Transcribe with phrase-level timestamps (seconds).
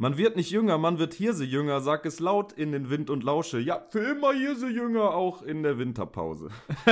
[0.00, 3.22] Man wird nicht jünger, man wird Hirse jünger, sag es laut in den Wind und
[3.22, 3.58] lausche.
[3.60, 6.48] Ja, für immer Hirse jünger, auch in der Winterpause.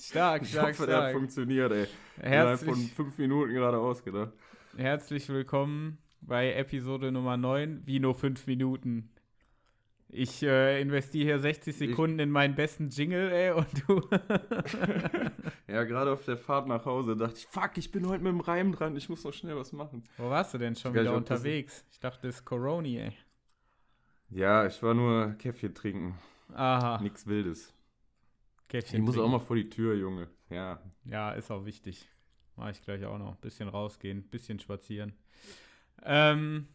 [0.00, 1.12] stark, Ich stark, hoffe, der hat stark.
[1.12, 1.86] funktioniert, ey.
[2.22, 4.32] Innerhalb von Herzlich, fünf Minuten gerade ausgedacht.
[4.78, 9.10] herzlich willkommen bei Episode Nummer 9, wie nur 5 Minuten.
[10.12, 14.00] Ich äh, investiere hier 60 Sekunden in meinen besten Jingle, ey, und du.
[15.68, 18.40] Ja, gerade auf der Fahrt nach Hause dachte ich, fuck, ich bin heute mit dem
[18.40, 20.02] Reim dran, ich muss noch schnell was machen.
[20.16, 21.84] Wo warst du denn schon Ich wieder unterwegs?
[21.92, 23.12] Ich dachte, das ist Coroni, ey.
[24.30, 26.18] Ja, ich war nur Käffchen trinken,
[26.52, 27.72] Aha, nix Wildes.
[28.68, 28.98] Käffchen.
[28.98, 30.26] Ich muss auch mal vor die Tür, Junge.
[30.48, 32.08] Ja, Ja, ist auch wichtig.
[32.56, 33.36] Mache ich gleich auch noch.
[33.36, 35.12] Bisschen rausgehen, bisschen spazieren.
[36.02, 36.66] Ähm,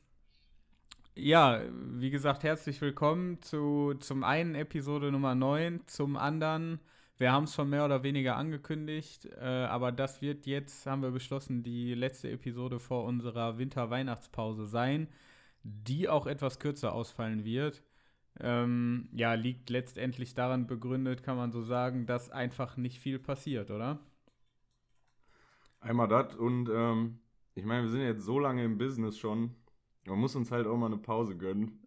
[1.15, 6.79] ja, wie gesagt, herzlich willkommen zu zum einen Episode Nummer 9, zum anderen,
[7.17, 11.11] wir haben es schon mehr oder weniger angekündigt, äh, aber das wird jetzt, haben wir
[11.11, 15.07] beschlossen, die letzte Episode vor unserer Winter-Weihnachtspause sein,
[15.63, 17.81] die auch etwas kürzer ausfallen wird.
[18.39, 23.71] Ähm, ja, liegt letztendlich daran begründet, kann man so sagen, dass einfach nicht viel passiert,
[23.71, 23.99] oder?
[25.85, 27.19] einmal das und ähm,
[27.53, 29.55] ich meine, wir sind jetzt so lange im Business schon.
[30.05, 31.79] Man muss uns halt auch mal eine Pause gönnen.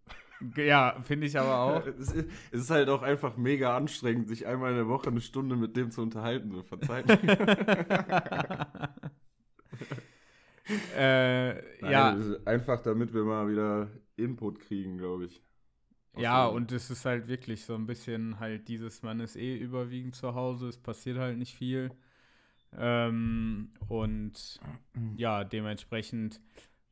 [0.57, 1.87] Ja, finde ich aber auch.
[1.99, 2.15] Es
[2.53, 5.91] ist, halt auch einfach mega anstrengend, sich einmal in der Woche eine Stunde mit dem
[5.91, 6.53] zu unterhalten.
[6.53, 7.09] So verzeiht.
[10.97, 15.43] äh, Nein, ja, einfach damit wir mal wieder Input kriegen, glaube ich.
[16.13, 19.57] Aus ja, und es ist halt wirklich so ein bisschen halt dieses, man ist eh
[19.57, 21.91] überwiegend zu Hause, es passiert halt nicht viel.
[22.77, 24.61] Ähm, und
[25.17, 26.41] ja, dementsprechend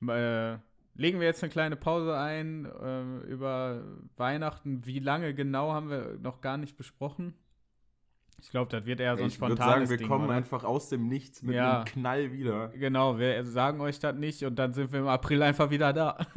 [0.07, 0.57] äh,
[0.97, 3.83] legen wir jetzt eine kleine Pause ein äh, über
[4.17, 4.85] Weihnachten.
[4.87, 7.35] Wie lange genau haben wir noch gar nicht besprochen?
[8.39, 10.35] Ich glaube, das wird eher so ein ich würde spontanes sagen, wir Ding, kommen oder?
[10.35, 11.77] einfach aus dem Nichts mit Ja.
[11.77, 12.69] einem Knall wieder.
[12.69, 16.19] Genau, wir sagen euch das nicht und dann sind wir im April einfach wieder da.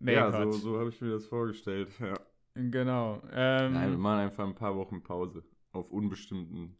[0.00, 0.54] nee, ja, so, Quatsch.
[0.60, 1.88] so habe ich mir das vorgestellt.
[2.00, 2.14] Ja.
[2.54, 3.22] Genau.
[3.32, 5.44] Ähm, Nein, wir machen einfach ein paar Wochen Pause.
[5.72, 6.76] Auf unbestimmten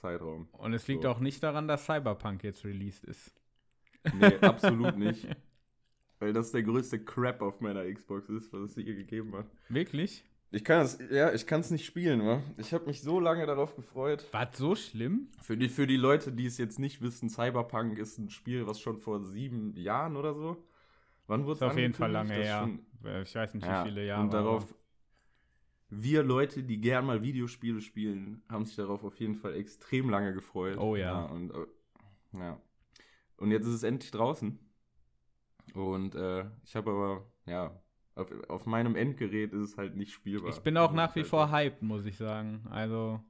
[0.00, 0.48] Zeitraum.
[0.52, 1.08] und es liegt so.
[1.10, 3.32] auch nicht daran, dass Cyberpunk jetzt released ist.
[4.14, 5.26] Nee, absolut nicht.
[6.18, 9.46] Weil das der größte Crap auf meiner Xbox ist, was es je gegeben hat.
[9.68, 10.24] Wirklich?
[10.52, 12.42] Ich kann es, ja, ich kann es nicht spielen, wa?
[12.56, 14.26] Ich habe mich so lange darauf gefreut.
[14.32, 15.28] War so schlimm?
[15.40, 18.80] Für die, für die Leute, die es jetzt nicht wissen, Cyberpunk ist ein Spiel, was
[18.80, 20.56] schon vor sieben Jahren oder so.
[21.28, 22.60] Wann wurde es auf jeden Fall lange her.
[22.62, 24.22] schon- Äh, Ich weiß nicht, Ja, wie viele Jahre.
[24.24, 24.74] und darauf,
[25.90, 30.32] wir Leute, die gern mal Videospiele spielen, haben sich darauf auf jeden Fall extrem lange
[30.32, 30.78] gefreut.
[30.78, 31.24] Oh ja.
[31.24, 31.66] und, äh,
[32.38, 32.60] ja.
[33.36, 34.58] und jetzt ist es endlich draußen.
[35.74, 37.80] Und äh, ich habe aber, ja,
[38.14, 40.50] auf, auf meinem Endgerät ist es halt nicht spielbar.
[40.50, 42.66] Ich bin auch nach wie halt vor hyped, muss ich sagen.
[42.70, 43.20] Also,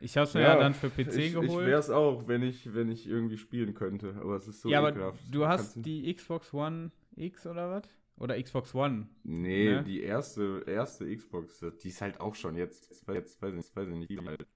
[0.00, 1.66] ich habe es mir ja, dann für PC ich, Ich geholt.
[1.66, 4.16] wäre es auch, wenn ich, wenn ich irgendwie spielen könnte.
[4.20, 5.20] Aber es ist so ja, aber ekelhaft.
[5.30, 8.01] du hast die Xbox One X oder was?
[8.16, 9.08] Oder Xbox One?
[9.24, 9.84] Nee, ne?
[9.84, 13.88] die erste, erste Xbox, die ist halt auch schon jetzt, jetzt, jetzt weiß, ich, weiß
[13.88, 14.46] ich nicht, wie alt.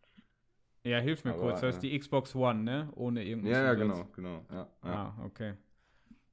[0.85, 1.61] Ja, hilf mir Aber, kurz.
[1.63, 2.89] Das ist äh, die Xbox One, ne?
[2.95, 3.51] Ohne irgendwas.
[3.51, 4.47] Ja, ja, genau, genau.
[4.51, 5.17] Ja, ja.
[5.19, 5.55] Ah, okay.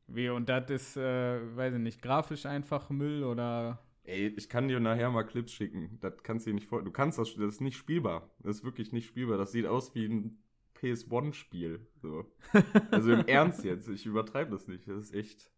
[0.05, 3.79] Wie, und das ist, äh, weiß ich nicht, grafisch einfach Müll oder.
[4.03, 5.97] Ey, ich kann dir nachher mal Clips schicken.
[6.01, 6.83] Das kannst du dir nicht vor.
[6.83, 8.29] Du kannst das, das ist nicht spielbar.
[8.43, 9.37] Das ist wirklich nicht spielbar.
[9.39, 10.43] Das sieht aus wie ein
[10.79, 11.87] PS1-Spiel.
[12.01, 12.25] So.
[12.91, 13.87] Also im Ernst jetzt.
[13.87, 14.87] Ich übertreibe das nicht.
[14.87, 15.49] Das ist echt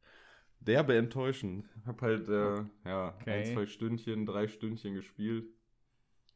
[0.60, 1.68] derbe enttäuschend.
[1.86, 3.32] Hab halt, äh, ja, Okay.
[3.32, 5.48] ein, zwei Stündchen, drei Stündchen gespielt.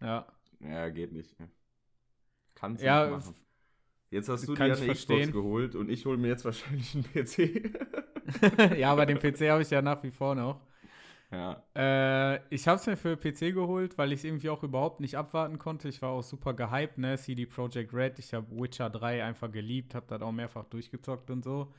[0.01, 0.25] Ja.
[0.59, 1.35] Ja, geht nicht.
[2.55, 3.35] Kannst Ja, nicht machen.
[4.11, 5.29] Jetzt hast du dir eine verstehen.
[5.29, 7.71] Xbox geholt und ich hole mir jetzt wahrscheinlich einen PC.
[8.77, 10.61] ja, aber den PC habe ich ja nach wie vor noch.
[11.31, 11.63] ja.
[11.75, 15.15] Äh, ich habe es mir für PC geholt, weil ich es irgendwie auch überhaupt nicht
[15.17, 15.87] abwarten konnte.
[15.89, 17.17] Ich war auch super gehypt, ne?
[17.17, 18.19] CD Projekt Red.
[18.19, 21.73] Ich habe Witcher 3 einfach geliebt, habe das auch mehrfach durchgezockt und so.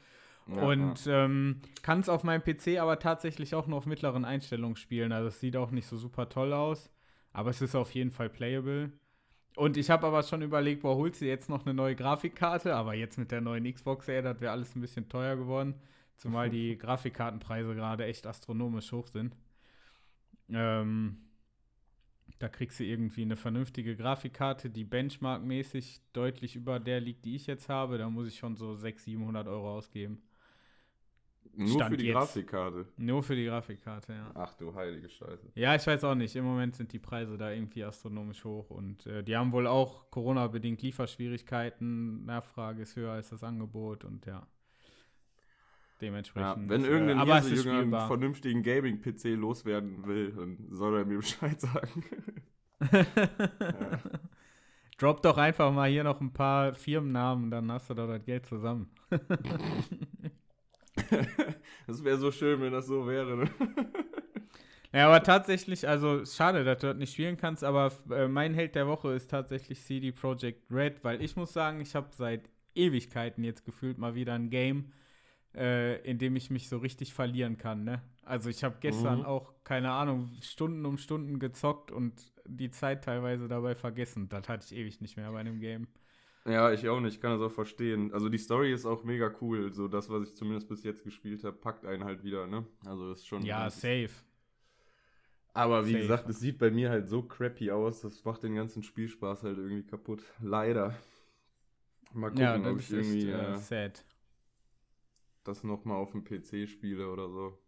[0.48, 4.76] Ja und ähm, kann es auf meinem PC aber tatsächlich auch nur auf mittleren Einstellungen
[4.76, 5.12] spielen.
[5.12, 6.90] Also es sieht auch nicht so super toll aus,
[7.32, 8.92] aber es ist auf jeden Fall playable.
[9.56, 12.74] Und ich habe aber schon überlegt, boah, holst du jetzt noch eine neue Grafikkarte?
[12.74, 15.74] Aber jetzt mit der neuen Xbox, ey, das wäre alles ein bisschen teuer geworden.
[16.16, 19.36] Zumal die Grafikkartenpreise gerade echt astronomisch hoch sind.
[20.48, 21.18] Ähm,
[22.38, 27.46] da kriegst du irgendwie eine vernünftige Grafikkarte, die benchmarkmäßig deutlich über der liegt, die ich
[27.46, 27.98] jetzt habe.
[27.98, 30.22] Da muss ich schon so 600, 700 Euro ausgeben.
[31.54, 32.14] Nur Stand für die jetzt.
[32.14, 32.86] Grafikkarte.
[32.96, 34.30] Nur für die Grafikkarte, ja.
[34.34, 35.50] Ach du heilige Scheiße.
[35.54, 36.34] Ja, ich weiß auch nicht.
[36.36, 40.10] Im Moment sind die Preise da irgendwie astronomisch hoch und äh, die haben wohl auch
[40.10, 42.24] Corona-bedingt Lieferschwierigkeiten.
[42.24, 44.46] Nachfrage ist höher als das Angebot und ja.
[46.00, 46.68] Ja, Dementsprechend.
[46.70, 51.18] wenn äh, irgendein aber ist Hirse-Jünger einen vernünftigen Gaming-PC loswerden will, dann soll er mir
[51.18, 52.04] Bescheid sagen.
[54.98, 58.46] Drop doch einfach mal hier noch ein paar Firmennamen, dann hast du doch das Geld
[58.46, 58.90] zusammen.
[61.86, 63.36] das wäre so schön, wenn das so wäre.
[63.36, 63.50] Ne?
[64.92, 68.74] Ja, aber tatsächlich, also schade, dass du das nicht spielen kannst, aber äh, mein Held
[68.74, 73.44] der Woche ist tatsächlich CD Projekt Red, weil ich muss sagen, ich habe seit Ewigkeiten
[73.44, 74.92] jetzt gefühlt mal wieder ein Game,
[75.54, 78.02] äh, in dem ich mich so richtig verlieren kann, ne?
[78.24, 79.24] Also ich habe gestern Mhm.
[79.24, 84.28] auch, keine Ahnung, Stunden um Stunden gezockt und die Zeit teilweise dabei vergessen.
[84.28, 85.88] Das hatte ich ewig nicht mehr bei einem Game.
[86.46, 88.12] Ja, ich auch nicht, ich kann das auch verstehen.
[88.12, 89.72] Also die Story ist auch mega cool.
[89.74, 92.66] So das, was ich zumindest bis jetzt gespielt habe, packt einen halt wieder, ne?
[92.86, 93.42] Also ist schon.
[93.42, 94.10] Ja, safe.
[95.52, 96.02] Aber wie safe.
[96.02, 99.58] gesagt, es sieht bei mir halt so crappy aus, das macht den ganzen Spielspaß halt
[99.58, 100.22] irgendwie kaputt.
[100.40, 100.94] Leider.
[102.12, 104.04] Mal gucken, Ja, ob das ich ist echt irgendwie äh, äh, sad.
[105.44, 107.58] das nochmal auf dem PC spiele oder so.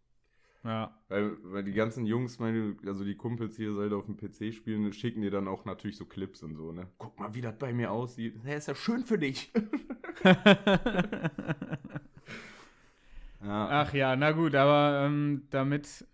[0.63, 0.97] Ja.
[1.09, 4.93] Weil, weil die ganzen Jungs, meine, also die Kumpels hier halt auf dem PC spielen,
[4.93, 6.87] schicken dir dann auch natürlich so Clips und so, ne?
[6.97, 8.39] Guck mal, wie das bei mir aussieht.
[8.45, 9.51] Ja, ist ja schön für dich.
[10.23, 10.39] ja.
[13.41, 16.07] Ach ja, na gut, aber ähm, damit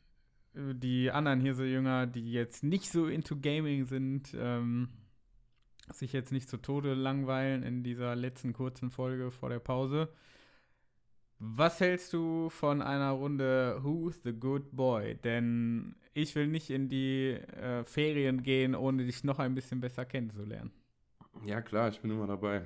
[0.55, 4.89] äh, die anderen hier so Jünger, die jetzt nicht so into Gaming sind, ähm,
[5.93, 10.09] sich jetzt nicht zu Tode langweilen in dieser letzten kurzen Folge vor der Pause.
[11.39, 15.15] Was hältst du von einer Runde Who's the Good Boy?
[15.15, 20.05] Denn ich will nicht in die äh, Ferien gehen, ohne dich noch ein bisschen besser
[20.05, 20.71] kennenzulernen.
[21.45, 22.63] ja, klar, ich bin immer dabei.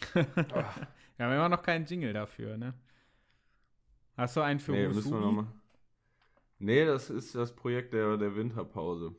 [0.14, 2.74] Wir haben immer noch keinen Jingle dafür, ne?
[4.16, 5.24] Hast du einen für nee, müssen wir Who?
[5.26, 5.46] nochmal.
[6.58, 9.14] Nee, das ist das Projekt der, der Winterpause.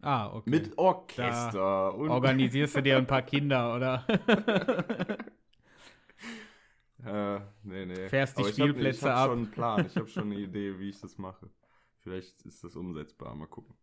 [0.00, 0.50] Ah, okay.
[0.50, 2.10] Mit Orchester und.
[2.10, 4.06] Organisierst du dir ein paar Kinder oder
[7.04, 8.08] Äh, nee, nee.
[8.08, 9.30] Fährst die Aber Spielplätze ich hab, ich hab ab.
[9.30, 11.50] schon einen Plan, ich habe schon eine Idee, wie ich das mache.
[11.98, 13.74] Vielleicht ist das umsetzbar, mal gucken.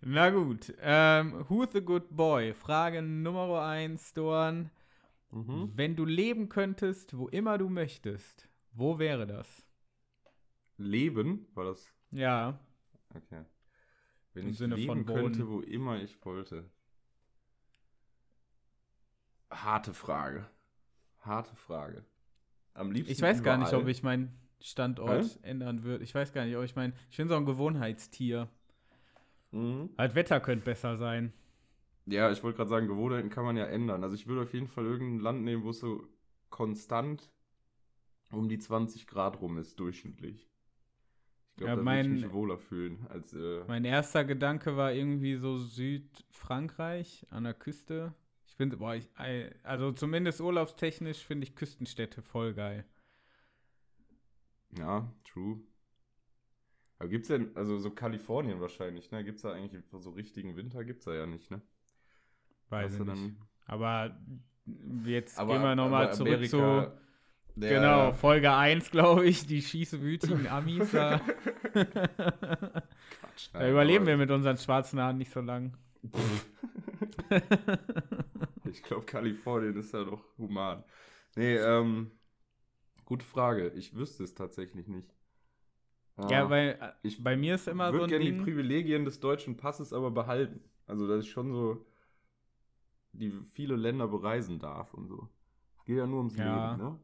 [0.00, 0.72] Na gut.
[0.80, 2.52] Ähm, who's the good boy?
[2.54, 4.70] Frage Nummer eins, Dorn.
[5.30, 5.72] Mhm.
[5.74, 9.64] Wenn du leben könntest, wo immer du möchtest, wo wäre das?
[10.76, 11.92] Leben, war das.
[12.10, 12.60] Ja.
[13.14, 13.44] Okay.
[14.34, 16.70] Wenn Im ich Sinne leben von könnte, wo immer ich wollte.
[19.62, 20.46] Harte Frage.
[21.20, 22.04] Harte Frage.
[22.74, 23.12] Am liebsten.
[23.12, 23.82] Ich weiß gar nicht, überall.
[23.82, 26.02] ob ich meinen Standort ändern würde.
[26.04, 26.92] Ich weiß gar nicht, ob ich mein.
[27.10, 28.48] Ich bin so ein Gewohnheitstier.
[29.52, 29.90] Mhm.
[29.96, 31.32] Halt Wetter könnte besser sein.
[32.06, 34.02] Ja, ich wollte gerade sagen, Gewohnheiten kann man ja ändern.
[34.02, 36.06] Also ich würde auf jeden Fall irgendein Land nehmen, wo es so
[36.50, 37.30] konstant
[38.30, 40.48] um die 20 Grad rum ist, durchschnittlich.
[41.50, 43.32] Ich glaube, Ja, da würde ich mich wohler fühlen als.
[43.32, 48.12] Äh, Mein erster Gedanke war irgendwie so Südfrankreich an der Küste.
[48.54, 49.08] Ich finde, boah, ich,
[49.64, 52.84] also zumindest urlaubstechnisch finde ich Küstenstädte voll geil.
[54.78, 55.58] ja, true.
[57.00, 59.24] Aber gibt's denn, also so Kalifornien wahrscheinlich, ne?
[59.24, 60.84] Gibt's da eigentlich so richtigen Winter?
[60.84, 61.60] Gibt's da ja nicht, ne?
[62.68, 63.34] Weiß ich nicht.
[63.66, 64.16] Aber
[65.04, 66.96] jetzt aber, gehen wir nochmal zurück zu, Amerika,
[67.56, 70.92] der- genau, Folge 1, glaube ich, die schießwütigen Amis.
[70.92, 71.18] Da,
[71.72, 75.76] Quatsch, da nein, überleben aber- wir mit unseren schwarzen Haaren nicht so lang.
[78.74, 80.82] Ich glaube, Kalifornien ist ja doch human.
[81.36, 82.10] Nee, ähm,
[83.06, 83.70] gute Frage.
[83.70, 85.14] Ich wüsste es tatsächlich nicht.
[86.28, 88.32] Ja, weil äh, ich bei mir ist immer so würde ein gerne die.
[88.32, 90.60] Privilegien des deutschen Passes aber behalten.
[90.86, 91.86] Also, dass ich schon so
[93.12, 95.28] die viele Länder bereisen darf und so.
[95.78, 96.74] Es geht ja nur ums Ja.
[96.74, 96.98] Leben, ne?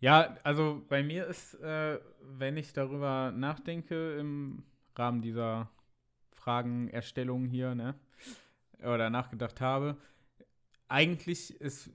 [0.00, 4.62] Ja, also bei mir ist, äh, wenn ich darüber nachdenke, im
[4.96, 5.70] Rahmen dieser
[6.34, 7.94] Fragenerstellung hier, ne,
[8.82, 9.96] oder nachgedacht habe,
[10.88, 11.90] eigentlich ist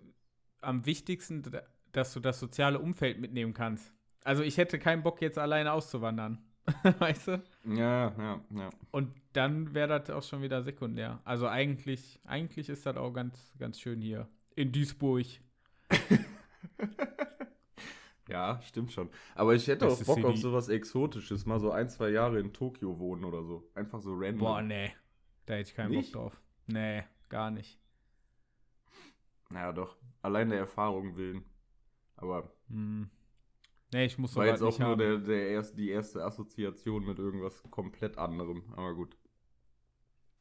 [0.62, 1.43] am wichtigsten,
[1.91, 3.93] dass du das soziale Umfeld mitnehmen kannst.
[4.24, 6.43] Also ich hätte keinen Bock, jetzt alleine auszuwandern.
[7.00, 7.43] weißt du?
[7.65, 8.69] Ja, ja, ja.
[8.91, 11.19] Und dann wäre das auch schon wieder sekundär.
[11.24, 15.25] Also eigentlich, eigentlich ist das auch ganz, ganz schön hier in Duisburg.
[18.29, 19.10] Ja, stimmt schon.
[19.34, 22.53] Aber ich hätte Beste auch Bock auf sowas Exotisches, mal so ein, zwei Jahre in
[22.53, 23.67] Tokio wohnen oder so.
[23.74, 24.38] Einfach so random.
[24.38, 24.91] Boah, nee.
[25.46, 26.13] Da hätte ich keinen Nicht?
[26.13, 26.41] Bock drauf.
[26.67, 27.79] Nee, gar nicht.
[29.50, 29.98] Naja, doch.
[30.22, 31.44] Allein der Erfahrung willen.
[32.15, 33.10] Aber Hm.
[33.91, 37.63] Nee, ich muss war jetzt auch nur der, der erst, die erste Assoziation mit irgendwas
[37.72, 38.63] komplett anderem.
[38.75, 39.18] Aber gut.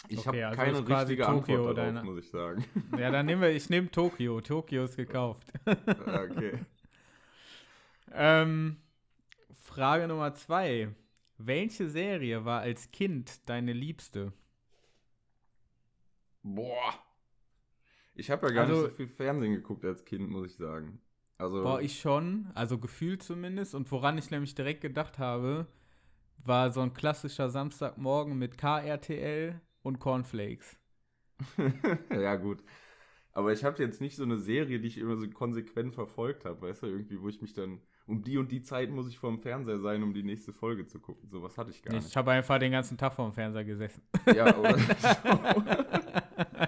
[0.08, 2.64] Ich Okay, habe also keine richtige Tokio Antwort darauf, deine- muss ich sagen.
[2.98, 4.40] Ja, dann nehmen wir, ich nehme Tokio.
[4.42, 5.50] Tokio ist gekauft.
[5.66, 6.58] Okay.
[8.12, 8.76] ähm,
[9.64, 10.94] Frage Nummer zwei.
[11.38, 14.32] Welche Serie war als Kind deine liebste?
[16.42, 16.94] Boah.
[18.18, 21.00] Ich habe ja gar Also- nicht so viel Fernsehen geguckt als Kind, muss ich sagen.
[21.38, 23.74] Also, Boah, ich schon, also gefühlt zumindest.
[23.76, 25.68] Und woran ich nämlich direkt gedacht habe,
[26.44, 30.76] war so ein klassischer Samstagmorgen mit KRTL und Cornflakes.
[32.10, 32.64] ja, gut.
[33.32, 36.60] Aber ich habe jetzt nicht so eine Serie, die ich immer so konsequent verfolgt habe,
[36.62, 39.38] weißt du, irgendwie, wo ich mich dann um die und die Zeit muss ich vorm
[39.38, 41.28] Fernseher sein, um die nächste Folge zu gucken.
[41.30, 42.08] So was hatte ich gar nicht.
[42.08, 44.02] Ich habe einfach den ganzen Tag vorm Fernseher gesessen.
[44.34, 44.76] Ja, oder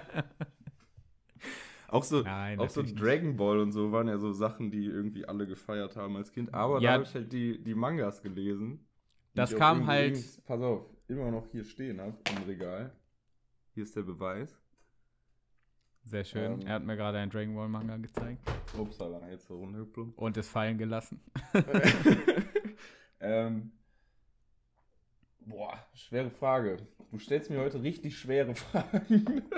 [1.91, 2.81] Auch so, Nein, auch so.
[2.83, 6.53] Dragon Ball und so waren ja so Sachen, die irgendwie alle gefeiert haben als Kind.
[6.53, 6.89] Aber Ja.
[6.89, 8.87] da habe ich halt die, die Mangas gelesen.
[9.35, 12.91] Das kam halt- links- Pass auf, immer noch hier stehen habe im Regal.
[13.73, 14.57] Hier ist der Beweis.
[16.03, 16.61] Sehr schön.
[16.61, 16.67] Ähm.
[16.67, 18.41] er hat mir gerade einen Dragon Ball Manga gezeigt
[18.77, 20.17] Upsala, jetzt so runtergeplumpt.
[20.17, 21.21] und es fallen gelassen.
[23.19, 23.71] ähm,
[25.41, 26.77] boah, schwere Frage.
[27.11, 29.43] Du stellst mir heute richtig schwere Fragen.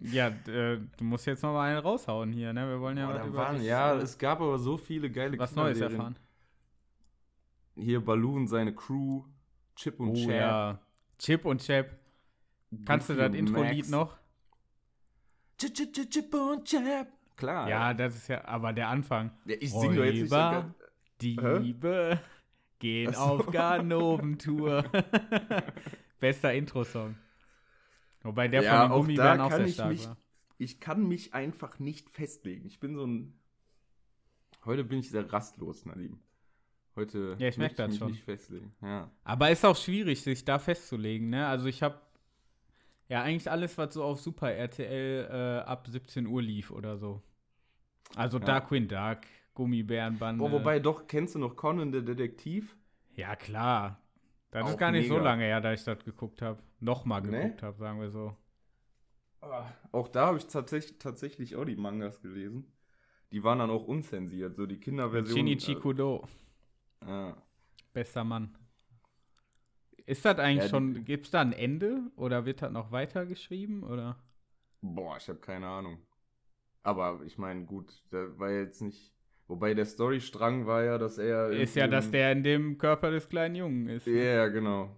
[0.00, 2.68] Ja, äh, du musst jetzt noch mal einen raushauen hier, ne?
[2.68, 5.10] Wir wollen ja Boah, was über waren, das, ja, äh, es gab aber so viele
[5.10, 6.16] geile was Neues erfahren.
[7.76, 9.24] Hier Balloon, seine Crew,
[9.76, 10.30] Chip und Oh Chap.
[10.30, 10.78] ja.
[11.18, 11.98] Chip und Chap.
[12.84, 14.16] Kannst du das Goofy Intro-Lied noch?
[15.58, 17.08] Chip, Chip, Chip, Chip und Chap.
[17.36, 17.68] Klar.
[17.68, 19.32] Ja, das ist ja, aber der Anfang.
[19.44, 20.64] Ja, ich sing doch jetzt nicht so
[21.20, 22.20] Diebe
[22.78, 23.20] gehen Ach so.
[23.20, 24.84] auf Ganoventour.
[26.20, 27.16] Bester Intro-Song.
[28.24, 30.16] Wobei der Ja, von den auch Gummibären da auch kann sehr ich stark mich- war.
[30.58, 32.66] Ich kann mich einfach nicht festlegen.
[32.66, 33.38] Ich bin so ein.
[34.64, 36.18] Heute bin ich sehr rastlos, Nadim.
[36.96, 38.10] Heute Ja, ich merk möchte das mich schon.
[38.12, 38.72] nicht festlegen.
[38.80, 39.10] Ja.
[39.24, 41.46] Aber ist auch schwierig, sich da festzulegen, ne?
[41.46, 42.00] Also ich habe
[43.08, 47.20] ja eigentlich alles, was so auf Super RTL äh, ab 17 Uhr lief oder so.
[48.14, 48.44] Also Ja.
[48.44, 49.18] Darkwing Duck,
[49.54, 50.38] Gummibärenbande.
[50.42, 52.76] Boah, wobei doch, kennst du noch Conan der Detektiv?
[53.16, 54.00] Ja, klar.
[54.54, 55.24] Das ist gar nicht so mega.
[55.24, 56.62] lange her, da ich das geguckt habe.
[56.80, 57.30] Nochmal Nee?
[57.42, 58.34] geguckt habe, sagen wir so.
[59.40, 62.72] Ah, Auch da habe ich tatsächlich, tatsächlich auch die Mangas gelesen.
[63.32, 65.36] Die waren dann auch unzensiert, so die Kinderversion.
[65.36, 66.24] Shinichi Kudo,
[67.02, 67.36] Äh, ja.
[67.94, 68.56] bester Mann.
[70.06, 73.82] Ist das eigentlich Ja, schon, gibt es da ein Ende oder wird das noch weitergeschrieben
[73.82, 74.16] oder?
[74.82, 76.06] Boah, ich habe keine Ahnung.
[76.84, 79.13] Aber ich meine, gut, da war jetzt nicht.
[79.46, 81.50] Wobei der Storystrang war ja, dass er.
[81.50, 84.06] Ist ja, dass der in dem Körper des kleinen Jungen ist.
[84.06, 84.34] Ja, ne?
[84.34, 84.96] ja, genau.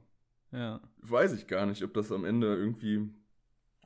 [0.52, 0.80] Ja.
[0.98, 3.08] Weiß ich gar nicht, ob das am Ende irgendwie.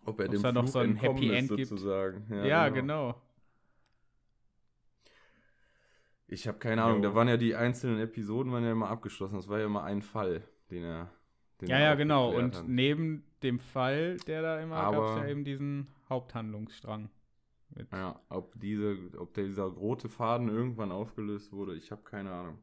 [0.04, 1.68] Ob er Ob's dem da noch Fluch so ein Happy ist, End gibt.
[1.68, 2.26] sozusagen.
[2.44, 3.20] Ja, genau.
[6.26, 7.08] Ich habe keine Ahnung, Jo.
[7.10, 9.34] da waren ja die einzelnen Episoden waren ja immer abgeschlossen.
[9.36, 11.10] Das war ja immer ein Fall, den er.
[11.60, 12.30] Den Ja, er ja, genau.
[12.30, 12.68] Und hat.
[12.68, 17.10] neben dem Fall, der da immer gab es ja eben diesen Haupthandlungsstrang.
[17.92, 22.58] Ja, ob diese, ob der, dieser rote Faden irgendwann aufgelöst wurde, ich habe keine Ahnung.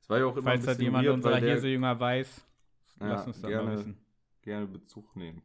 [0.00, 2.46] Es war ja auch immer Falls ein das bisschen jemand weird, unserer der Hirsejünger weiß,
[3.00, 3.72] Ja, lass uns das mal gerne.
[3.72, 3.98] wissen.
[4.42, 5.42] gerne Bezug nehmen.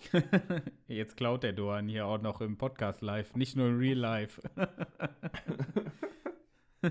[0.88, 4.42] Jetzt klaut der Doan hier auch noch im Podcast live, nicht nur im Real Life.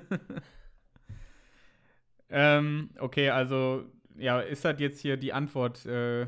[2.30, 3.86] ähm, okay, also,
[4.18, 6.28] ja, ist das jetzt hier die Antwort äh,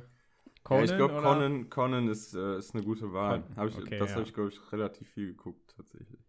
[0.64, 0.80] Conan?
[0.80, 1.16] ja, ich glaube?
[1.16, 3.44] Conan, Conan ist, äh, ist eine gute Wahl.
[3.56, 4.16] Hab ich, okay, das ja.
[4.16, 6.20] habe ich, glaube ich, relativ viel geguckt, tatsächlich.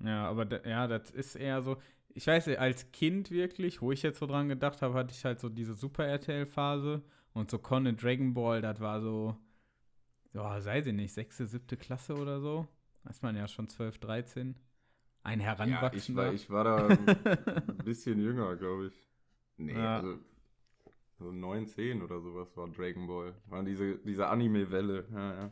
[0.00, 1.76] Ja, aber da, ja, das ist eher so.
[2.14, 5.40] Ich weiß als Kind wirklich, wo ich jetzt so dran gedacht habe, hatte ich halt
[5.40, 9.36] so diese Super RTL-Phase und so Conan Dragon Ball, das war so,
[10.34, 12.68] ja, sei sie nicht, sechste, siebte Klasse oder so.
[13.04, 14.56] Da ist man ja schon 12, 13.
[15.24, 16.14] Ein Ja, ich Heranwachsender.
[16.14, 16.88] war, ich war da
[17.68, 19.08] ein bisschen jünger, glaube ich.
[19.56, 19.96] Nee, Ja.
[19.96, 20.18] also
[21.22, 23.34] so 9, 10 oder sowas war Dragon Ball.
[23.46, 25.06] War diese, diese Anime-Welle.
[25.12, 25.50] Ja, ja.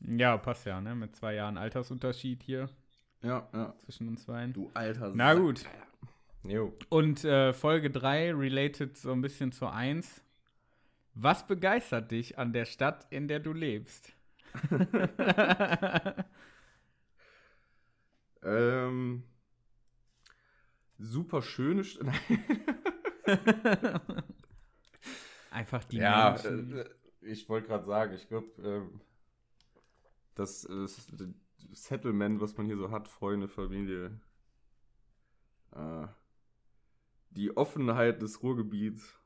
[0.00, 0.94] ja, passt ja, ne?
[0.94, 2.68] Mit zwei Jahren Altersunterschied hier
[3.22, 3.74] Ja, ja.
[3.78, 4.52] zwischen uns beiden.
[4.52, 5.64] Du alter Na gut.
[6.44, 6.72] Jo.
[6.88, 10.22] Und äh, Folge 3 related so ein bisschen zu 1.
[11.14, 14.12] Was begeistert dich an der Stadt, in der du lebst?
[18.42, 19.24] Ähm,
[20.98, 22.00] super schöne St
[25.50, 26.44] Einfach die Ja, Menschen.
[26.44, 26.84] äh,
[27.20, 29.00] ich wollte gerade sagen, ich glaube, ähm,
[30.34, 30.86] das, äh,
[31.72, 34.20] Settlement, was man hier so hat, Freunde, Familie,
[35.74, 36.06] äh,
[37.30, 39.18] die Offenheit des Ruhrgebiets,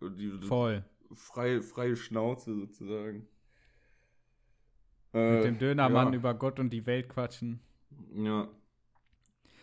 [0.00, 0.84] und die Voll.
[1.14, 3.26] freie, freie Schnauze sozusagen.
[5.26, 7.60] Mit Äh, dem Dönermann ja, über Gott und die Welt quatschen.
[8.14, 8.48] Ja,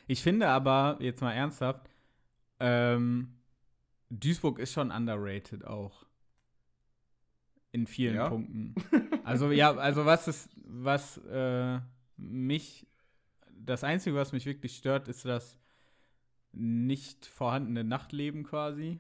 [0.08, 1.90] Ich finde aber, jetzt mal ernsthaft,
[2.60, 3.36] ähm,
[4.12, 6.06] Duisburg ist schon underrated auch.
[7.72, 8.30] In vielen Ja?
[8.30, 8.75] Punkten.
[9.24, 11.80] Also ja, also was ist, was äh,
[12.18, 12.88] mich,
[13.51, 15.60] das Einzige, was mich wirklich stört, ist das
[16.53, 19.00] nicht vorhandene Nachtleben quasi.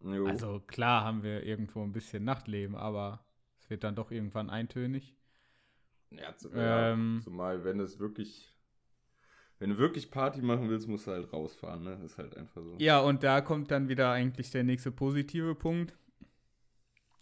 [0.00, 0.26] jo.
[0.26, 3.24] Also klar haben wir irgendwo ein bisschen Nachtleben, aber
[3.60, 5.14] es wird dann doch irgendwann eintönig.
[6.10, 8.51] Ja, zu, ja, Ähm, zumal wenn es wirklich,
[9.62, 11.96] wenn du wirklich Party machen willst, musst du halt rausfahren, ne?
[12.02, 12.74] Das ist halt einfach so.
[12.78, 15.94] Ja, und da kommt dann wieder eigentlich der nächste positive Punkt.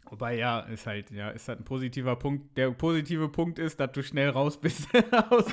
[0.09, 2.57] Wobei ja, ist halt, ja, ist halt ein positiver Punkt.
[2.57, 4.89] Der positive Punkt ist, dass du schnell raus bist
[5.31, 5.53] aus.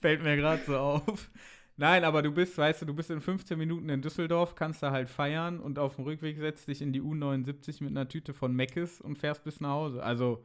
[0.00, 1.30] Fällt mir gerade so auf.
[1.76, 4.92] Nein, aber du bist, weißt du, du bist in 15 Minuten in Düsseldorf, kannst da
[4.92, 8.56] halt feiern und auf dem Rückweg setzt dich in die U79 mit einer Tüte von
[8.56, 10.02] Meckes und fährst bis nach Hause.
[10.02, 10.42] Also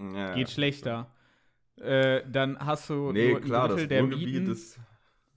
[0.00, 1.14] Ja, geht schlechter.
[1.80, 4.56] Äh, dann hast du Nee, nur ein klar, Drittel das der Mieten,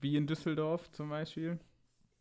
[0.00, 1.58] wie in Düsseldorf zum Beispiel.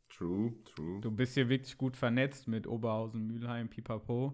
[0.10, 1.02] True, true.
[1.02, 4.34] Du bist hier wirklich gut vernetzt mit Oberhausen, Mülheim, Pipapo.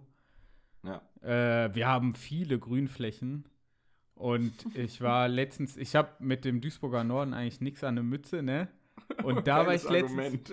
[0.83, 1.01] Ja.
[1.21, 3.45] Äh, wir haben viele Grünflächen.
[4.15, 8.43] Und ich war letztens, ich habe mit dem Duisburger Norden eigentlich nichts an der Mütze,
[8.43, 8.69] ne?
[9.23, 10.43] Und da war ich letztens.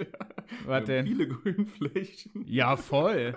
[0.87, 1.07] Denn?
[1.07, 2.47] Viele Grünflächen.
[2.47, 3.37] Ja, voll.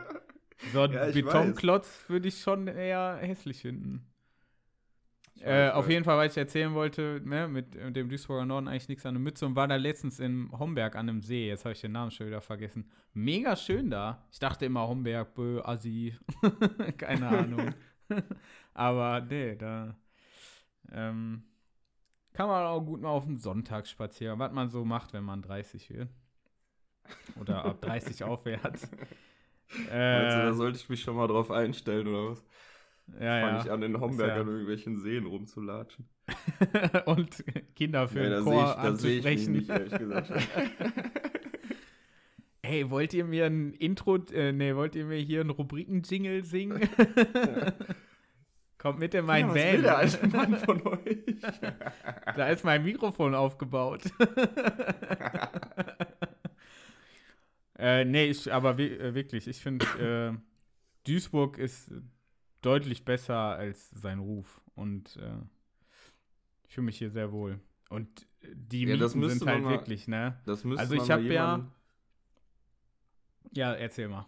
[0.73, 4.05] So ein Ja, Betonklotz würde ich schon eher hässlich finden.
[5.41, 8.67] Äh, weiß, auf jeden Fall, was ich erzählen wollte, ne, mit äh, dem Duisburger Norden
[8.67, 11.47] eigentlich nichts an der Mütze und war da letztens in Homberg an einem See.
[11.47, 12.89] Jetzt habe ich den Namen schon wieder vergessen.
[13.13, 14.25] Mega schön da.
[14.31, 16.15] Ich dachte immer Homberg, Bö, Assi.
[16.97, 17.73] Keine Ahnung.
[18.73, 19.95] Aber nee, da
[20.91, 21.43] ähm,
[22.33, 24.39] kann man auch gut mal auf den Sonntag spazieren.
[24.39, 26.09] Was man so macht, wenn man 30 wird.
[27.39, 28.89] Oder ab 30 aufwärts.
[29.89, 32.43] Äh, da sollte ich mich schon mal drauf einstellen oder was?
[33.19, 33.61] Ja, Fange ja.
[33.63, 36.05] ich an, in Homberg ja- an irgendwelchen Seen rumzulatschen.
[37.05, 37.43] und
[37.75, 38.53] Kinder für Ja, den Chor
[38.93, 39.51] ich, sehe ich anzusprechen.
[39.53, 40.31] nicht, ehrlich gesagt.
[42.61, 46.87] Ey, wollt ihr mir ein Intro, äh, nee, wollt ihr mir hier einen Rubriken-Jingle singen?
[48.77, 49.81] Kommt mit in mein ja, Van.
[49.81, 51.17] der alte Mann von euch?
[52.35, 54.03] Da ist mein Mikrofon aufgebaut.
[57.77, 59.85] äh, nee, ich, aber äh, wirklich, ich finde,
[60.35, 60.37] äh,
[61.07, 61.91] Duisburg ist
[62.61, 64.61] deutlich besser als sein Ruf.
[64.75, 65.37] Und äh,
[66.67, 67.59] ich fühle mich hier sehr wohl.
[67.89, 70.39] Und die Ja, Mieten sind halt mal- wirklich, ne?
[70.45, 71.69] Das müsste Also ich mal hab ja-
[73.51, 74.25] Ja, erzähl mal.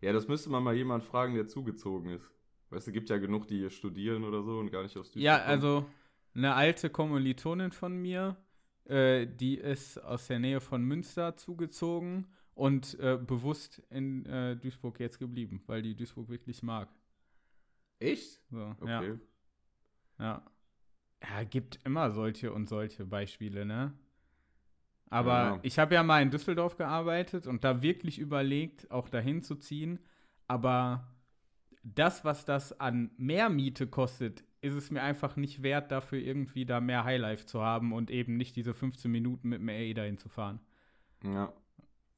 [0.00, 2.30] Ja, das müsste man mal jemand fragen, der zugezogen ist.
[2.70, 5.22] Weißt du, gibt ja genug, die hier studieren oder so und gar nicht aus Duisburg
[5.22, 5.50] Ja, kommen.
[5.50, 5.86] also
[6.34, 8.36] eine alte Kommilitonin von mir,
[8.84, 14.98] äh, die ist aus der Nähe von Münster zugezogen und äh, bewusst in äh, Duisburg
[15.00, 16.88] jetzt geblieben, weil die Duisburg wirklich mag.
[17.98, 18.40] Echt?
[18.50, 19.18] So, Okay.
[20.18, 20.42] ja, ja.
[21.22, 23.94] Ja, gibt immer solche und solche Beispiele, ne?
[25.08, 25.60] Aber Ja.
[25.62, 29.98] ich habe ja mal in Düsseldorf gearbeitet und da wirklich überlegt, auch dahin zu ziehen.
[30.48, 31.06] Aber
[31.82, 36.66] das, was das an mehr Miete kostet, ist es mir einfach nicht wert, dafür irgendwie
[36.66, 40.18] da mehr Highlife zu haben und eben nicht diese 15 Minuten mit dem RE dahin
[40.18, 40.60] zu fahren.
[41.22, 41.52] Ja.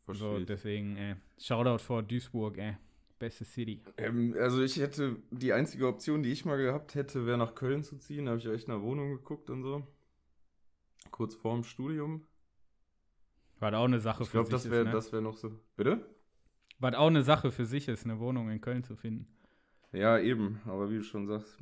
[0.06, 0.38] So, Verstehe.
[0.40, 0.46] ich.
[0.46, 2.76] deswegen, ey, Shoutout vor Duisburg, ey.
[3.18, 3.82] Beste City.
[3.96, 7.82] Ähm, also ich hätte, die einzige Option, die ich mal gehabt hätte, wäre nach Köln
[7.82, 8.26] zu ziehen.
[8.26, 9.86] Da habe ich echt nach Wohnung geguckt und so.
[11.10, 12.26] Kurz vorm Studium.
[13.58, 14.52] War auch eine Sache Ich für glaube, sich.
[14.62, 14.90] das wäre ne?
[14.92, 15.52] das wär noch so.
[15.76, 16.04] Bitte?
[16.78, 19.26] Was auch eine Sache für sich ist, eine Wohnung in Köln zu finden.
[19.92, 20.60] Ja, eben.
[20.66, 21.58] Aber wie du schon sagst,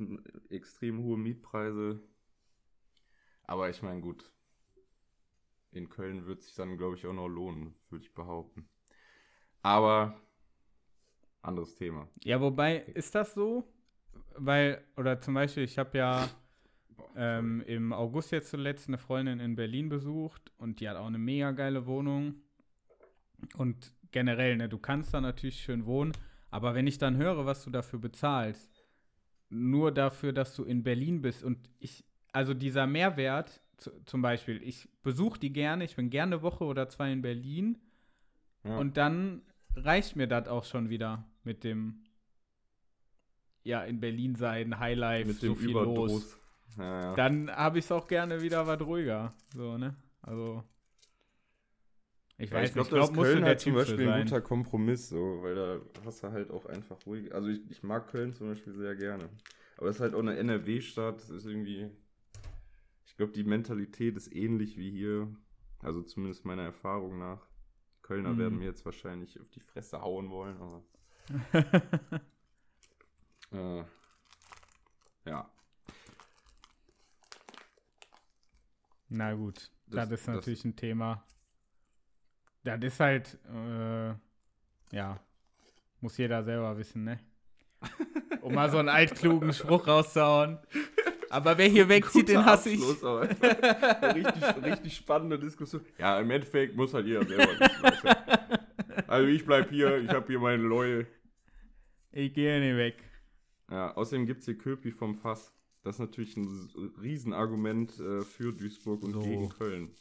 [0.49, 1.99] extrem hohe Mietpreise.
[3.43, 4.31] Aber ich meine, gut.
[5.71, 8.69] In Köln wird sich dann, glaube ich, auch noch lohnen, würde ich behaupten.
[9.63, 10.21] Aber
[11.41, 12.07] anderes Thema.
[12.23, 13.67] Ja, wobei, ist das so?
[14.35, 16.29] Weil, oder zum Beispiel, ich habe ja
[17.15, 21.17] ähm, im August jetzt zuletzt eine Freundin in Berlin besucht und die hat auch eine
[21.17, 22.35] mega geile Wohnung.
[23.55, 26.13] Und generell, ne, du kannst da natürlich schön wohnen,
[26.49, 28.71] aber wenn ich dann höre, was du dafür bezahlst,
[29.49, 34.61] nur dafür, dass du in Berlin bist und ich, also dieser Mehrwert, zu, zum Beispiel,
[34.63, 37.77] ich besuche die gerne, ich bin gerne eine Woche oder zwei in Berlin
[38.63, 38.77] ja.
[38.77, 39.43] und dann
[39.85, 42.03] reicht mir das auch schon wieder mit dem,
[43.63, 46.11] ja, in Berlin sein, Highlife, mit so dem viel Überdruss.
[46.11, 46.37] los.
[46.77, 47.15] Ja, ja.
[47.15, 49.33] Dann habe ich es auch gerne wieder was ruhiger.
[49.53, 49.95] So, ne?
[50.21, 50.63] Also.
[52.37, 53.97] Ich Ja, weiß ich glaube, nicht, ich das glaube, musst du Köln halt zum Beispiel
[53.97, 54.23] für ein sein.
[54.25, 57.33] guter Kompromiss, so, weil da hast du halt auch einfach ruhig.
[57.33, 59.29] Also ich, ich mag Köln zum Beispiel sehr gerne.
[59.77, 61.89] Aber es ist halt auch eine NRW-Stadt, ist irgendwie.
[63.05, 65.27] Ich glaube, die Mentalität ist ähnlich wie hier.
[65.79, 67.46] Also zumindest meiner Erfahrung nach.
[68.07, 68.37] Kölner Mhm.
[68.39, 70.83] werden mir jetzt wahrscheinlich auf die Fresse hauen wollen, aber.
[73.49, 73.83] Äh,
[75.25, 75.49] ja.
[79.09, 81.23] Na gut, Das- das, ist das- natürlich ein Thema.
[82.63, 84.09] Das ist halt, äh,
[84.91, 85.19] ja,
[86.01, 87.19] muss jeder selber wissen, ne?
[88.41, 90.59] Um mal so einen altklugen Spruch rauszuhauen.
[91.29, 92.81] Aber wer hier wegzieht, den hasse ich.
[92.81, 95.81] Richtig, richtig spannende Diskussion.
[95.97, 99.07] Ja, im Endeffekt muss halt jeder selber wissen.
[99.07, 101.07] Also ich bleib hier, ich habe hier meine Leute.
[102.11, 103.03] Ich gehe nicht weg.
[103.69, 105.53] Ja, außerdem gibt es hier Köpi vom Fass.
[105.83, 106.69] Das ist natürlich ein
[107.01, 109.21] Riesenargument äh, für Duisburg und So.
[109.21, 109.91] gegen Köln.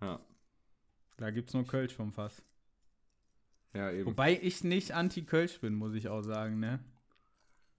[0.00, 0.20] Ja.
[1.16, 2.42] Da gibt's nur Kölsch vom Fass.
[3.74, 4.06] Ja, eben.
[4.06, 6.78] Wobei ich nicht anti-Kölsch bin, muss ich auch sagen, ne?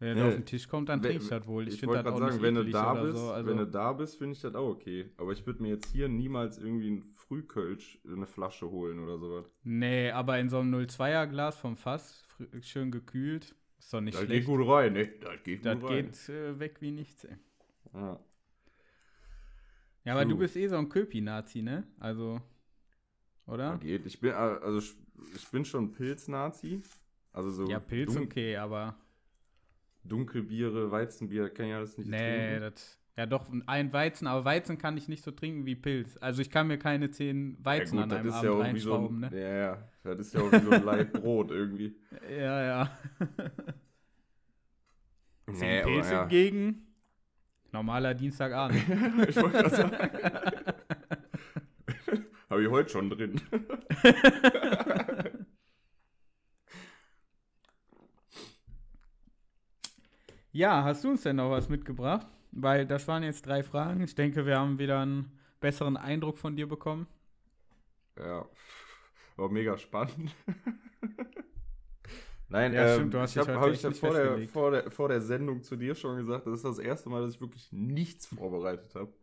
[0.01, 0.21] Wenn Nee.
[0.21, 1.67] er auf den Tisch kommt, dann trinke ich das wohl.
[1.67, 3.31] Ich, Ich finde wollte das auch gerade sagen, wenn du da bist, so.
[3.31, 5.12] Also, wenn du da bist, finde ich das auch okay.
[5.17, 9.17] Aber ich würde mir jetzt hier niemals irgendwie ein Frühkölsch in eine Flasche holen oder
[9.19, 9.45] sowas.
[9.63, 12.23] nee, aber in so einem 02er Glas vom Fass,
[12.62, 14.47] schön gekühlt, ist doch nicht Das schlecht.
[14.47, 15.07] geht gut rein, ne?
[15.19, 16.05] Das geht das gut rein.
[16.05, 17.35] geht äh, weg wie nichts, ey.
[17.93, 18.19] Ja.
[20.05, 20.39] Ja, aber du True.
[20.39, 21.83] bist eh so ein Köpi-Nazi, ne?
[21.99, 22.39] Also,
[23.45, 23.65] oder?
[23.71, 24.05] Ja, geht.
[24.05, 24.79] Ich bin, äh, also
[25.35, 26.81] ich bin schon Pilz-Nazi.
[27.33, 28.95] Also so Ja, Pilz okay, aber
[30.03, 32.62] Dunkelbiere, Weizenbier, kann ich alles nicht nee, trinken.
[32.62, 32.99] das.
[33.17, 36.17] Ja, doch, ein Weizen, aber Weizen kann ich nicht so trinken wie Pilz.
[36.21, 38.73] Also ich kann mir keine zehn Weizen ja, an gut, einem das ist Abend ja
[38.73, 39.41] wie so reinschrauben, ein, ne?
[39.41, 39.77] Ja, ja.
[40.03, 41.97] Das ist ja auch wie so ein Leib Brot irgendwie.
[42.29, 42.89] Ja, ja.
[45.47, 46.21] Nee, Pilz aber ja.
[46.21, 46.88] hingegen,
[47.73, 48.77] normaler Dienstagabend.
[49.27, 49.97] ich wollte gerade sagen.
[52.49, 53.41] Habe ich heute schon drin.
[60.51, 62.27] Ja, hast du uns denn noch was mitgebracht?
[62.51, 64.01] Weil das waren jetzt drei Fragen.
[64.01, 67.07] Ich denke, wir haben wieder einen besseren Eindruck von dir bekommen.
[68.17, 68.45] Ja,
[69.38, 70.35] war mega spannend.
[72.49, 74.89] Nein, Ja, ähm, stimmt, du hast ich habe hab ich ja vor der, vor, der,
[74.91, 77.71] vor der Sendung zu dir schon gesagt, das ist das erste Mal, dass ich wirklich
[77.71, 79.13] nichts vorbereitet habe.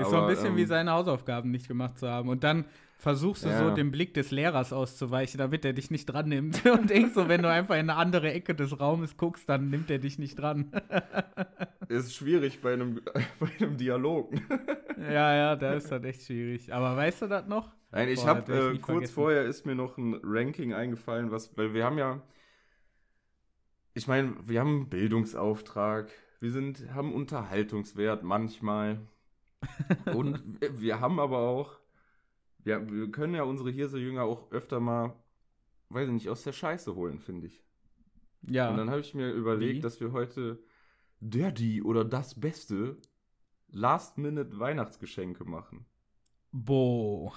[0.00, 2.28] Ist so ein Aber, bisschen wie ähm, seine Hausaufgaben nicht gemacht zu haben.
[2.28, 2.64] Und dann
[2.98, 3.74] versuchst du so Ja.
[3.74, 6.64] dem Blick des Lehrers auszuweichen, damit er dich nicht dran nimmt.
[6.66, 9.90] Und denkst so, wenn du einfach in eine andere Ecke des Raumes guckst, dann nimmt
[9.90, 10.70] er dich nicht dran.
[11.88, 13.00] Ist schwierig bei einem,
[13.40, 14.32] bei einem Dialog.
[14.98, 16.72] ja, ja, da ist das echt schwierig.
[16.72, 17.72] Aber weißt du das noch?
[17.90, 19.14] Nein, ich habe äh, kurz vergessen.
[19.14, 22.22] vorher ist mir noch ein Ranking eingefallen, was, weil wir haben ja,
[23.94, 29.00] ich meine, wir haben einen Bildungsauftrag, wir sind, haben Unterhaltungswert manchmal
[30.14, 31.78] und wir haben aber auch,
[32.64, 35.14] wir, wir können ja unsere Hirsejünger auch öfter mal,
[35.88, 37.62] weiß ich nicht, aus der Scheiße holen, finde ich.
[38.42, 38.70] Ja.
[38.70, 39.80] Und dann habe ich mir überlegt, Wie?
[39.80, 40.62] dass wir heute
[41.20, 42.96] der, die oder das beste
[43.68, 45.86] Last-Minute-Weihnachtsgeschenke machen.
[46.52, 47.34] Boah.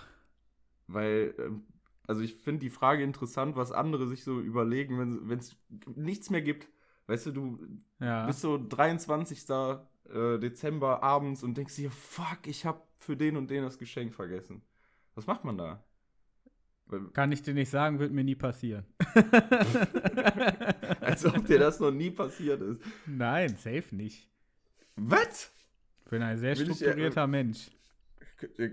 [0.87, 1.65] Weil, ähm,
[2.07, 5.55] also ich finde die Frage interessant, was andere sich so überlegen, wenn es
[5.95, 6.69] nichts mehr gibt.
[7.07, 7.59] Weißt du, du
[7.99, 8.25] Ja.
[8.25, 9.49] bist so 23.
[9.49, 14.13] äh, Dezember abends und denkst dir, fuck, ich habe für den und den das Geschenk
[14.13, 14.61] vergessen.
[15.15, 15.83] Was macht man da?
[17.13, 18.85] Kann ich dir nicht sagen, wird mir nie passieren.
[21.01, 22.81] als ob dir das noch nie passiert ist.
[23.05, 24.29] Nein, safe nicht.
[24.95, 25.51] Was?
[26.05, 27.69] Ich bin ein sehr Will ich ja- strukturierter Mensch.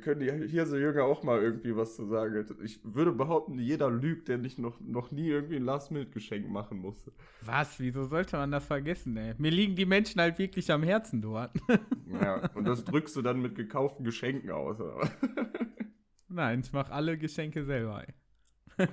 [0.02, 2.44] Können die hier so Jünger auch mal irgendwie was zu sagen.
[2.62, 7.12] Ich würde behaupten, jeder lügt, der nicht noch, noch nie irgendwie ein Last-Minute-Geschenk machen musste.
[7.42, 7.78] Was?
[7.80, 9.34] Wieso sollte man das vergessen, ey?
[9.38, 11.52] Mir liegen die Menschen halt wirklich am Herzen dort.
[12.20, 14.80] Ja, und das drückst du dann mit gekauften Geschenken aus.
[14.80, 14.96] Oder?
[14.96, 15.10] was?
[16.28, 18.86] Nein, ich mache alle Geschenke selber, ey.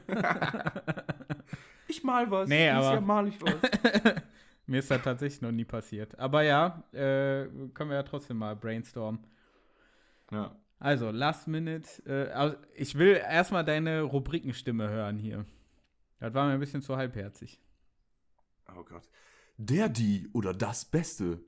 [1.88, 2.50] Ich mal was.
[2.50, 3.56] Nee, Dieses aber- Jahr mal ich was.
[4.68, 6.18] Mir ist das tatsächlich noch nie passiert.
[6.20, 9.22] Aber ja, äh, können wir ja trotzdem mal brainstormen.
[10.32, 10.54] Ja.
[10.80, 11.88] Also, Last Minute.
[12.06, 15.46] Äh, also ich will erstmal deine Rubrikenstimme hören hier.
[16.20, 17.60] Das war mir ein bisschen zu halbherzig.
[18.76, 19.10] Oh Gott.
[19.58, 21.40] Der, die oder das Beste.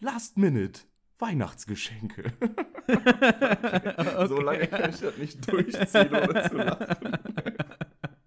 [0.00, 0.80] Last Minute.
[1.18, 2.32] Weihnachtsgeschenke.
[4.28, 7.16] So lange kann ich das nicht durchziehen, ohne zu lachen.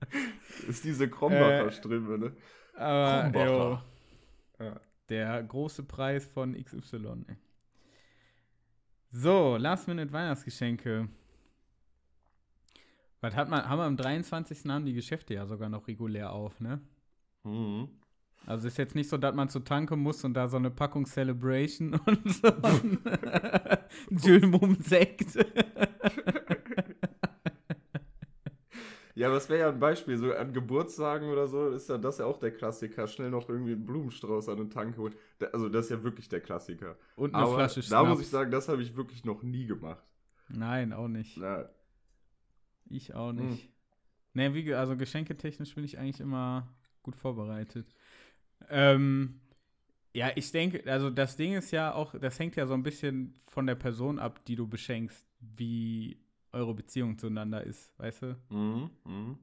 [0.10, 2.36] Das ist diese Krombacher Äh, Stimme, ne?
[2.74, 3.86] Aber, jo, Krombacher.
[4.60, 4.80] Ja.
[5.10, 7.24] der große Preis von XY.
[7.28, 7.38] Ey.
[9.12, 11.08] So, Last Minute Weihnachtsgeschenke.
[13.22, 14.66] Was hat man, haben wir am 23.
[14.70, 16.82] haben die Geschäfte ja sogar noch regulär auf, ne?
[17.44, 17.90] Mhm.
[18.46, 21.06] Also ist jetzt nicht so, dass man zur Tanke muss und da so eine Packung
[21.06, 23.00] Celebration und so ein
[24.10, 24.78] Julmum
[29.18, 30.18] Ja, was wäre ja ein Beispiel?
[30.18, 33.08] So an Geburtstagen oder so ist ja das ja auch der Klassiker.
[33.08, 35.16] Schnell noch irgendwie einen Blumenstrauß an den Tank holen.
[35.40, 36.98] Da- Also, das ist ja wirklich der Klassiker.
[37.16, 38.10] Und eine Aber Flasche da Schnaps.
[38.10, 40.04] muss ich sagen, das habe ich wirklich noch nie gemacht.
[40.50, 41.38] Nein, auch nicht.
[41.38, 41.70] Na,
[42.90, 43.50] Ich auch Hm.
[43.50, 43.70] nicht.
[44.34, 46.68] Nee, wie, also geschenketechnisch bin ich eigentlich immer
[47.04, 47.88] gut vorbereitet.
[48.70, 49.42] Ähm,
[50.16, 53.36] ja, ich denke, also das Ding ist ja auch, das hängt ja so ein bisschen
[53.48, 56.20] von der Person ab, die du beschenkst, wie
[56.58, 58.38] eure Beziehung zueinander ist, weißt du?
[58.50, 59.38] mhm, mhm.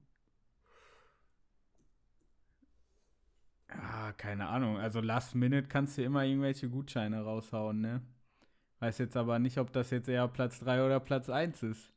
[3.71, 4.79] Ja, keine Ahnung.
[4.79, 8.03] Also Last Minute kannst du immer irgendwelche Gutscheine raushauen, ne?
[8.81, 11.91] Weiß jetzt aber nicht, ob das jetzt eher Platz 3 oder Platz 1 ist.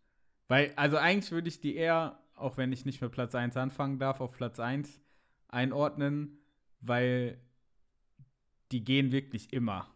[0.47, 3.99] Weil, also eigentlich würde ich die eher, auch wenn ich nicht mit Platz 1 anfangen
[3.99, 5.01] darf, auf Platz 1
[5.49, 6.39] einordnen,
[6.81, 7.39] weil
[8.71, 9.87] die gehen wirklich immer.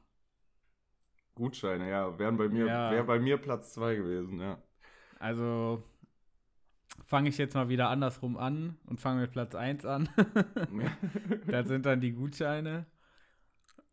[1.35, 2.91] Gutscheine, ja, wären bei mir, Ja.
[2.91, 4.61] wäre bei mir Platz 2 gewesen, ja.
[5.21, 5.83] Also,
[7.05, 10.09] fange ich jetzt mal wieder andersrum an und fange mit Platz 1 an.
[11.47, 12.87] das sind dann die Gutscheine.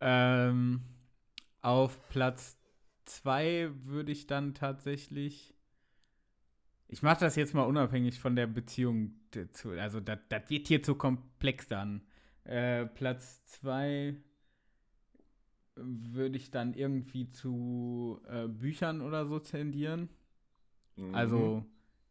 [0.01, 0.81] Ähm,
[1.61, 2.59] auf Platz
[3.05, 5.55] 2 würde ich dann tatsächlich.
[6.87, 9.73] Ich mache das jetzt mal unabhängig von der Beziehung dazu.
[9.73, 12.07] Also, das wird hier zu komplex dann.
[12.45, 14.17] Äh, Platz 2
[15.75, 20.09] würde ich dann irgendwie zu äh, Büchern oder so tendieren.
[20.99, 21.15] Mhm.
[21.15, 21.65] Also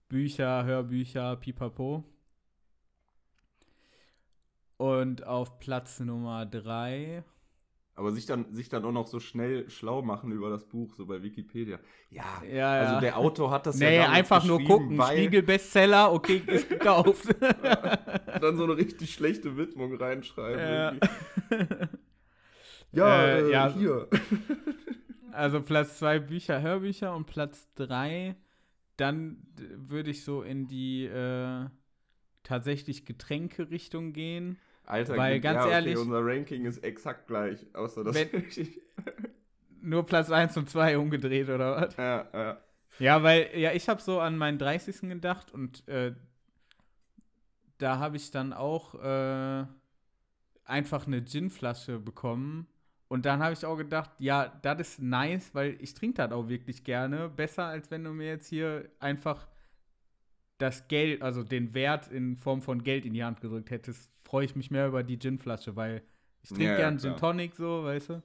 [0.10, 2.04] Bücher, Hörbücher, pipapo.
[4.78, 7.23] Und auf Platz Nummer 3
[7.97, 11.08] aber sich dann, sich dann auch noch so schnell schlau machen über das Buch, so
[11.08, 11.80] bei Wikipedia.
[12.12, 13.00] Ja, ja also ja.
[13.00, 15.02] der Autor hat das nee, ja einfach nur gucken.
[15.02, 17.36] Spiegel-Bestseller, okay, ist gekauft.
[18.39, 20.60] dann so eine richtig schlechte Widmung reinschreiben.
[20.60, 20.93] Ja,
[22.91, 24.08] ja, äh, äh, ja, hier.
[25.32, 28.36] also Platz zwei Bücher, Hörbücher und Platz drei,
[28.97, 31.65] dann würde ich so in die äh,
[32.43, 34.57] tatsächlich Getränke-Richtung gehen.
[34.86, 38.15] Alter, Weil ganz ja, okay, ehrlich, unser Ranking ist exakt gleich, außer dass
[39.81, 41.95] nur Platz 1 und 2 umgedreht oder was?
[41.97, 42.62] Ja, ja.
[42.99, 45.10] Ja, weil ja, ich habe so an meinen 30.
[45.10, 46.15] gedacht und äh,
[47.77, 49.65] da habe ich dann auch äh,
[50.63, 52.67] einfach eine Ginflasche bekommen
[53.10, 56.50] und dann habe ich auch gedacht, ja, das ist nice, weil ich trinke das auch
[56.50, 57.30] wirklich gerne.
[57.30, 59.48] Besser, als wenn du mir jetzt hier einfach
[60.58, 64.46] das Geld, also den Wert in Form von Geld in die Hand gedrückt hättest, freue
[64.46, 66.02] ich mich mehr über die Ginflasche, weil
[66.41, 68.24] ich trinke ja, gern Gin Tonic so, weißt du?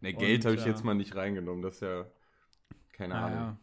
[0.00, 2.06] Ne, Geld habe ich jetzt mal nicht reingenommen, das ist ja
[2.92, 3.38] keine ah, Ahnung.
[3.38, 3.56] Ja.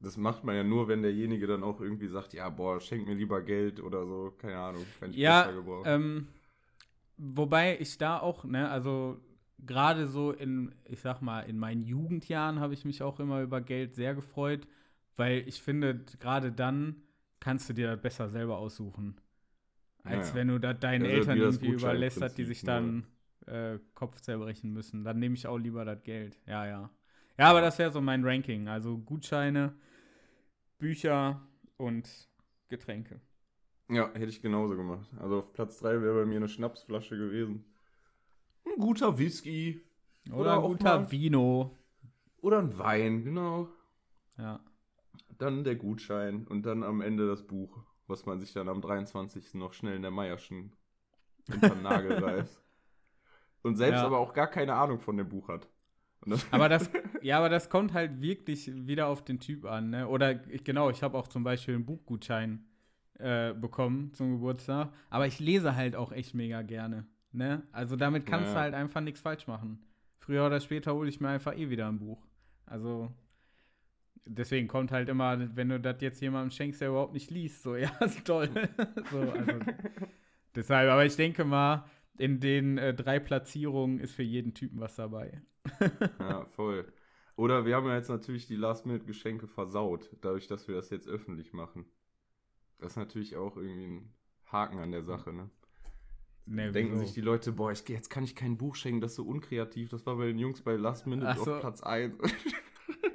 [0.00, 3.14] Das macht man ja nur, wenn derjenige dann auch irgendwie sagt, ja, boah, schenk mir
[3.14, 5.48] lieber Geld oder so, keine Ahnung, wenn ich ja,
[5.84, 6.26] ähm,
[7.16, 9.20] wobei ich da auch, ne, also
[9.58, 13.60] gerade so in, ich sag mal, in meinen Jugendjahren habe ich mich auch immer über
[13.60, 14.66] Geld sehr gefreut,
[15.16, 16.96] weil ich finde, gerade dann
[17.40, 19.20] kannst du dir das besser selber aussuchen.
[20.04, 23.06] Als ja, wenn du das deinen also Eltern irgendwie überlässt, hat, die sich dann
[23.46, 25.04] äh, Kopf zerbrechen müssen.
[25.04, 26.38] Dann nehme ich auch lieber das Geld.
[26.46, 26.90] Ja, ja.
[27.38, 28.68] Ja, aber das wäre so mein Ranking.
[28.68, 29.74] Also Gutscheine,
[30.78, 31.40] Bücher
[31.76, 32.28] und
[32.68, 33.20] Getränke.
[33.88, 35.08] Ja, hätte ich genauso gemacht.
[35.18, 37.64] Also auf Platz 3 wäre bei mir eine Schnapsflasche gewesen.
[38.66, 39.82] Ein guter Whisky.
[40.28, 41.76] Oder, oder ein guter mal, Vino.
[42.42, 43.68] Oder ein Wein, genau.
[44.38, 44.60] Ja.
[45.38, 49.54] Dann der Gutschein und dann am Ende das Buch, was man sich dann am 23.
[49.54, 50.72] noch schnell in der Meierschen
[51.48, 52.62] den Nagel reißt.
[53.62, 54.06] Und selbst ja.
[54.06, 55.68] aber auch gar keine Ahnung von dem Buch hat.
[56.24, 56.90] Das aber das,
[57.22, 60.08] ja, aber das kommt halt wirklich wieder auf den Typ an, ne?
[60.08, 62.64] Oder ich, genau, ich habe auch zum Beispiel einen Buchgutschein
[63.18, 64.92] äh, bekommen zum Geburtstag.
[65.10, 67.06] Aber ich lese halt auch echt mega gerne.
[67.36, 67.62] Ne?
[67.70, 68.54] Also damit kannst ja.
[68.54, 69.78] du halt einfach nichts falsch machen.
[70.18, 72.26] Früher oder später hole ich mir einfach eh wieder ein Buch.
[72.64, 73.12] Also
[74.24, 77.76] deswegen kommt halt immer, wenn du das jetzt jemandem schenkst, der überhaupt nicht liest, so,
[77.76, 78.48] ja, ist toll.
[79.10, 79.52] so, also,
[80.54, 81.84] deshalb, aber ich denke mal,
[82.16, 85.42] in den äh, drei Platzierungen ist für jeden Typen was dabei.
[86.18, 86.90] ja, voll.
[87.36, 91.52] Oder wir haben ja jetzt natürlich die Last-Minute-Geschenke versaut, dadurch, dass wir das jetzt öffentlich
[91.52, 91.84] machen.
[92.78, 94.14] Das ist natürlich auch irgendwie ein
[94.46, 95.50] Haken an der Sache, ne?
[96.46, 97.04] Nee, Denken wieso?
[97.04, 99.88] sich die Leute, boah, ich, jetzt kann ich kein Buch schenken, das ist so unkreativ.
[99.88, 101.54] Das war bei den Jungs bei Last Minute so.
[101.54, 102.14] auf Platz 1.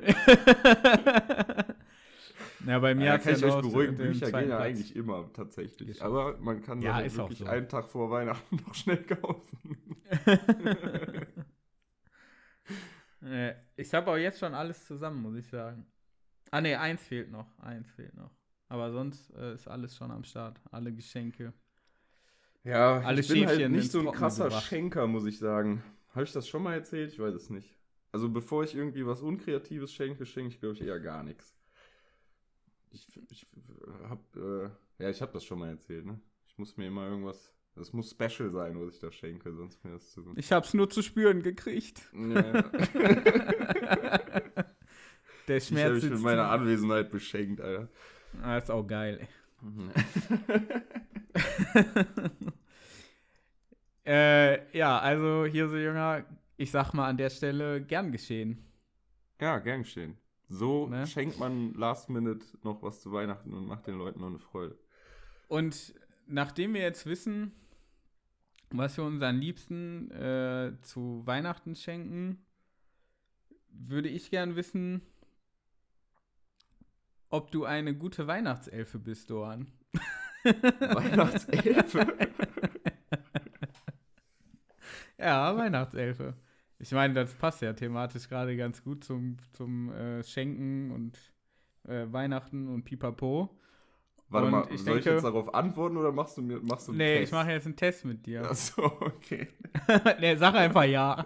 [2.67, 6.01] ja, bei mir ja, kann ich euch beruhigen, Bücher gehen ja eigentlich immer tatsächlich.
[6.01, 7.45] Aber man kann ja, halt wirklich so.
[7.45, 9.77] einen Tag vor Weihnachten noch schnell kaufen.
[13.77, 15.85] ich habe auch jetzt schon alles zusammen, muss ich sagen.
[16.51, 17.57] Ah ne, eins fehlt noch.
[17.59, 18.31] Eins fehlt noch.
[18.67, 20.59] Aber sonst äh, ist alles schon am Start.
[20.69, 21.53] Alle Geschenke.
[22.63, 24.65] Ja, Alle ich bin halt nicht so ein krasser gebracht.
[24.65, 25.83] Schenker, muss ich sagen.
[26.13, 27.11] Habe ich das schon mal erzählt?
[27.11, 27.75] Ich weiß es nicht.
[28.11, 31.55] Also bevor ich irgendwie was Unkreatives schenke, schenke ich, glaube ich, eher gar nichts.
[32.91, 33.47] Ich, ich
[34.09, 36.19] habe, äh, ja, ich habe das schon mal erzählt, ne?
[36.45, 39.93] Ich muss mir immer irgendwas, das muss special sein, was ich da schenke, sonst mir
[39.93, 40.33] das zu...
[40.35, 42.01] Ich habe es nur zu spüren gekriegt.
[42.13, 42.41] Ja.
[45.47, 47.87] Der Schmerz ich habe mich mit meiner Anwesenheit beschenkt, Alter.
[48.41, 49.27] Ah, ist auch geil, ey.
[54.05, 56.25] äh, ja, also hier so Jünger,
[56.57, 58.63] ich sag mal an der Stelle gern geschehen.
[59.39, 60.17] Ja, gern geschehen.
[60.49, 61.07] So ne?
[61.07, 64.77] schenkt man last minute noch was zu Weihnachten und macht den Leuten noch eine Freude.
[65.47, 65.93] Und
[66.27, 67.53] nachdem wir jetzt wissen,
[68.69, 72.45] was wir unseren Liebsten äh, zu Weihnachten schenken,
[73.69, 75.01] würde ich gern wissen,
[77.29, 79.71] ob du eine gute Weihnachtselfe bist, Doan.
[80.43, 82.07] Weihnachtselfe?
[85.17, 86.33] ja, Weihnachtselfe.
[86.79, 91.17] Ich meine, das passt ja thematisch gerade ganz gut zum, zum äh, Schenken und
[91.87, 93.55] äh, Weihnachten und Pipapo.
[94.29, 96.87] Warte Und mal, ich soll ich denke- jetzt darauf antworten oder machst du mir machst
[96.87, 97.25] du einen Nee, Test?
[97.25, 98.49] ich mache jetzt einen Test mit dir.
[98.49, 99.49] Achso, okay.
[100.19, 101.25] nee, sag einfach ja.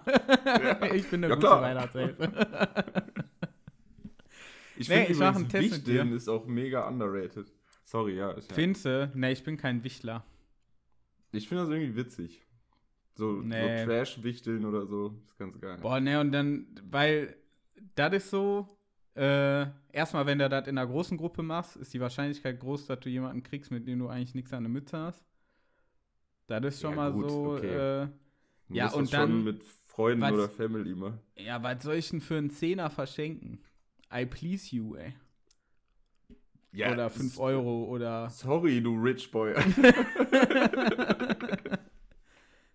[0.92, 1.62] ich bin eine Ja, gute klar.
[1.62, 2.32] Weihnachtshilfe.
[4.78, 6.04] Ich Nee, finde ich mach einen Test mit dir.
[6.14, 7.50] ist auch mega underrated.
[7.96, 8.30] Sorry, ja.
[8.32, 9.10] Ist ja Finze?
[9.14, 10.22] Nee, ich bin kein Wichtler.
[11.32, 12.42] ich finde das irgendwie witzig.
[13.14, 13.78] So, Nee.
[13.84, 15.14] so Trash-Wichteln oder so.
[15.24, 15.78] ist ganz geil.
[15.80, 17.34] Boah, ne, und dann, weil
[17.94, 18.68] das ist so,
[19.14, 23.00] äh, erstmal, wenn du das in einer großen Gruppe machst, ist die Wahrscheinlichkeit groß, dass
[23.00, 25.24] du jemanden kriegst, mit dem du eigentlich nichts an der Mütze hast.
[26.48, 28.02] Das ist schon Ja, mal gut, so, okay.
[28.02, 28.08] äh,
[28.68, 31.18] ja, und dann- schon mit Freunden was- oder Family immer.
[31.36, 33.60] ja, was soll ich denn für einen Zehner verschenken?
[34.14, 35.14] I please you, ey.
[36.76, 38.28] Ja, oder das- 5 Euro oder.
[38.30, 39.54] Sorry, du Rich Boy.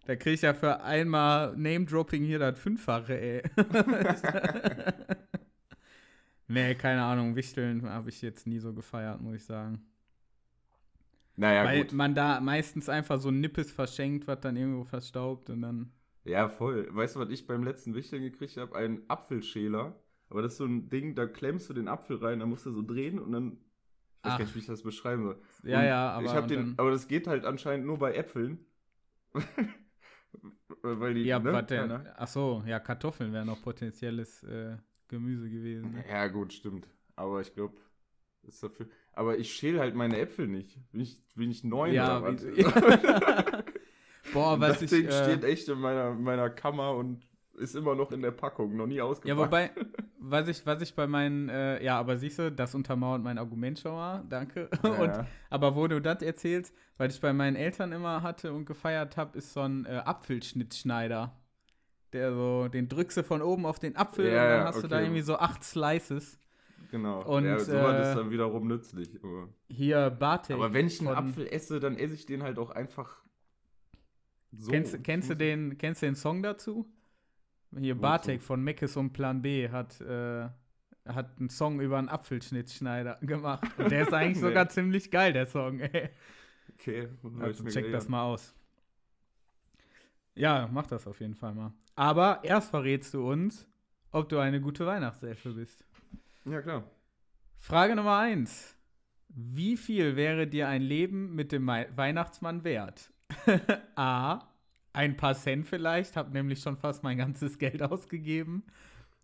[0.05, 3.43] Da krieg ich ja für einmal Name-Dropping hier das Fünffache, ey.
[6.47, 7.35] nee, keine Ahnung.
[7.35, 9.81] Wichteln habe ich jetzt nie so gefeiert, muss ich sagen.
[11.35, 11.93] naja, Weil gut.
[11.93, 15.91] man da meistens einfach so ein Nippes verschenkt, was dann irgendwo verstaubt und dann.
[16.23, 16.87] Ja, voll.
[16.93, 18.75] Weißt du, was ich beim letzten Wichteln gekriegt habe?
[18.75, 19.95] Einen Apfelschäler.
[20.29, 22.71] Aber das ist so ein Ding, da klemmst du den Apfel rein, dann musst du
[22.71, 23.57] so drehen und dann.
[24.23, 24.37] Ich weiß Ach.
[24.37, 25.41] gar nicht, wie ich das beschreiben soll.
[25.63, 26.25] Ja, Und ja, aber.
[26.25, 28.59] ich hab den, aber das geht halt anscheinend nur bei Äpfeln.
[30.83, 31.23] Weil die.
[31.23, 31.53] ja, ne?
[31.53, 31.89] was denn?
[31.89, 35.91] Keine- Ach so, ja, Kartoffeln wären noch potenzielles äh, Gemüse gewesen.
[35.91, 36.03] Ne?
[36.09, 36.87] Ja, gut, stimmt.
[37.15, 37.75] Aber ich glaube,
[38.43, 38.87] ist dafür.
[39.13, 40.79] Aber ich schäle halt meine Äpfel nicht.
[40.91, 42.45] Bin ich, bin ich neun Ja, oder was?
[42.45, 42.63] wie-
[44.33, 44.89] Boah, was das ich.
[44.91, 48.75] Ding Äh, steht echt in meiner, meiner Kammer und ist immer noch in der Packung,
[48.77, 49.37] noch nie Ja, ausgepackt.
[49.39, 49.71] wobei,
[50.23, 53.79] was ich, was ich bei meinen, äh, ja, aber siehst du, das untermauert mein Argument
[53.79, 54.69] schon mal, danke.
[54.83, 58.65] Ja, Und, aber wo du das erzählst, weil ich bei meinen Eltern immer hatte und
[58.65, 61.35] gefeiert habe, ist so ein äh, Apfelschnittschneider.
[62.13, 64.87] Der so, den drückst du von oben auf den Apfel Ja, und dann hast du
[64.87, 65.05] da okay.
[65.05, 66.37] irgendwie so acht Slices.
[66.91, 67.23] Genau.
[67.23, 69.17] Und, ja, sowas äh, ist dann wiederum nützlich.
[69.23, 70.55] Aber, Hier Bartek.
[70.57, 73.23] aber wenn ich einen Apfel esse, dann esse ich den halt auch einfach
[74.51, 74.69] so.
[74.71, 76.85] kennst, kennst, du den, kennst du den Song dazu?
[77.77, 78.01] Hier Wozu?
[78.01, 80.47] Bartek von Meckes und Plan B hat, äh,
[81.05, 83.67] hat einen Song über einen Apfelschnittschneider gemacht.
[83.77, 84.49] Und der ist eigentlich Nee.
[84.49, 86.09] sogar ziemlich geil, der Song, ey.
[86.73, 88.53] Okay, Also check das mal aus.
[90.35, 91.73] Ja, mach das auf jeden Fall mal.
[91.95, 93.67] Aber erst verrätst du uns,
[94.11, 95.85] ob du eine gute Weihnachtselfe bist.
[96.45, 96.83] Ja, klar.
[97.57, 98.75] Frage Nummer eins.
[99.27, 103.11] Wie viel wäre dir ein Leben mit dem Weihnachtsmann wert?
[103.95, 104.39] A.
[104.93, 108.63] Ein paar Cent vielleicht, hab nämlich schon fast mein ganzes Geld ausgegeben.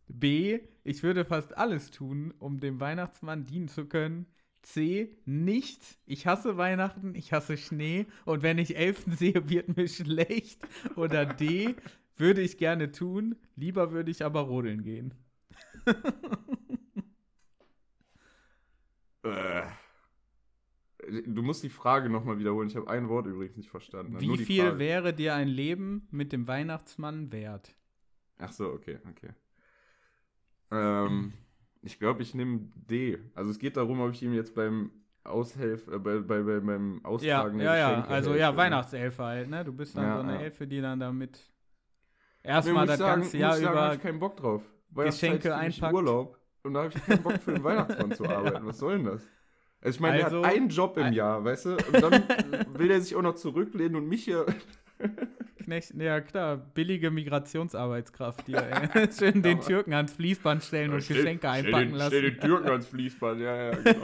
[0.07, 0.61] B.
[0.83, 4.25] Ich würde fast alles tun, um dem Weihnachtsmann dienen zu können.
[4.61, 5.17] C.
[5.25, 5.99] Nichts.
[6.05, 10.61] Ich hasse Weihnachten, ich hasse Schnee und wenn ich Elfen sehe, wird mir schlecht.
[10.95, 11.75] Oder D.
[12.17, 15.13] Würde ich gerne tun, lieber würde ich aber rodeln gehen.
[19.23, 19.86] Äh.
[21.27, 22.67] Du musst die Frage nochmal wiederholen.
[22.67, 24.19] Ich habe ein Wort übrigens nicht verstanden.
[24.19, 24.79] Wie viel Frage.
[24.79, 27.75] wäre dir ein Leben mit dem Weihnachtsmann wert?
[28.39, 29.29] Ach so, okay, okay.
[30.71, 31.33] Ähm,
[31.81, 33.19] ich glaube, ich nehme D.
[33.35, 34.91] Also es geht darum, ob ich ihm jetzt beim
[35.23, 37.89] Aushelf, äh, bei, bei, bei, beim Ja, Austragen ja, ja.
[37.89, 38.57] Geschenke Also helfe, ja?
[38.57, 39.63] Weihnachtselfe halt, ne?
[39.63, 40.39] Du bist dann Ja, so eine ja.
[40.41, 41.39] Elfe, die dann damit
[42.43, 44.63] Nee, erstmal muss das sagen, ganze Jahr sagen, hab über ich keinen Bock drauf.
[44.93, 45.93] Geschenke einpackt.
[45.93, 46.37] Urlaub.
[46.63, 48.65] Und da habe ich keinen Bock für den Weihnachtsmann zu arbeiten.
[48.65, 49.27] Was soll denn das?
[49.81, 51.69] Also ich meine, Also- der hat einen Job im Ein- Jahr, weißt du?
[51.93, 52.23] Und dann
[52.77, 54.45] will er sich auch noch zurücklehnen und mich hier.
[55.63, 59.09] Knecht, ja klar, billige Migrationsarbeitskraft, die ey.
[59.17, 62.07] schön den Türken ans Fließband stellen und Stell- Geschenke stell einpacken den, lassen.
[62.15, 64.03] Stell den Türken ans Fließband, ja, ja, genau.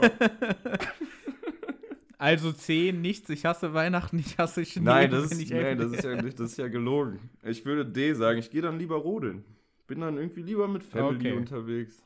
[2.18, 4.82] Also 10, nichts, ich hasse Weihnachten, ich hasse Schnee.
[4.84, 7.18] Nein, das ist, ich nein das, ist ja, das ist ja gelogen.
[7.42, 9.44] Ich würde D sagen, ich gehe dann lieber rodeln.
[9.86, 11.32] Bin dann irgendwie lieber mit Family Okay.
[11.36, 12.02] unterwegs.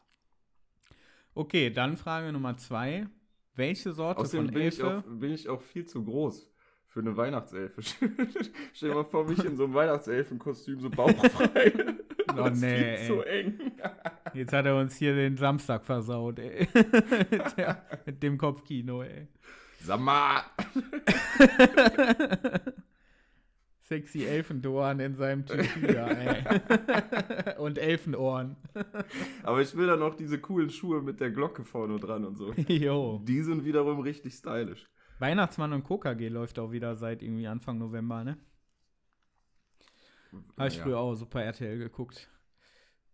[1.35, 3.07] Okay, dann Frage Nummer 2.
[3.59, 6.49] Welche Sorte Außerdem von bin ich, Elfe auch, bin ich auch viel zu groß
[6.87, 7.83] für eine Weihnachtselfe.
[8.73, 11.73] Stell dir mal vor, mich in so einem Weihnachtselfenkostüm so bauchfrei.
[12.37, 13.59] Oh, nee, viel zu eng.
[14.35, 16.68] Jetzt hat er uns hier den Samstag versaut, ey.
[18.07, 19.27] mit dem Kopfkino, ey.
[19.81, 20.42] Sag mal.
[23.88, 27.54] Sexy Elfendohren in seinem da, ey.
[27.58, 28.56] Und Elfenohren.
[29.42, 32.52] Aber ich will dann auch diese coolen Schuhe mit der Glocke vorne dran und so.
[32.68, 33.22] Jo.
[33.24, 34.86] Die sind wiederum richtig stylisch.
[35.20, 38.36] Weihnachtsmann und KKG läuft auch wieder seit irgendwie Anfang November, ne?
[40.58, 40.82] Habe ich Ja.
[40.82, 42.28] früher auch Super RTL geguckt.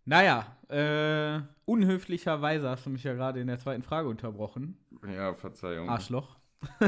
[0.03, 4.77] Naja, äh, unhöflicherweise hast du mich ja gerade in der zweiten Frage unterbrochen.
[5.07, 5.87] Ja, Verzeihung.
[5.89, 6.35] Arschloch.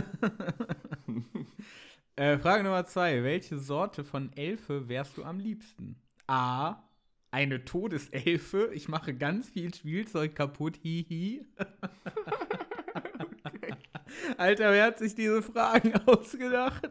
[2.18, 3.24] äh, Frage Nummer zwei.
[3.24, 5.96] Welche Sorte von Elfe wärst du am liebsten?
[6.28, 6.84] A.
[7.32, 8.72] Eine Todeselfe.
[8.74, 10.78] Ich mache ganz viel Spielzeug kaputt.
[10.78, 11.46] Hihi.
[14.38, 16.88] Alter, wer hat sich diese Fragen ausgedacht?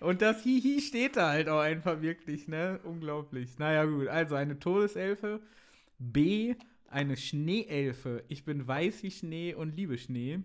[0.00, 2.80] Und das Hihi steht da halt auch einfach wirklich, ne?
[2.84, 3.58] Unglaublich.
[3.58, 4.08] Naja, gut.
[4.08, 5.40] Also eine Todeselfe.
[5.98, 6.54] B.
[6.88, 8.24] Eine Schneeelfe.
[8.28, 10.40] Ich bin weiß wie Schnee und liebe Schnee.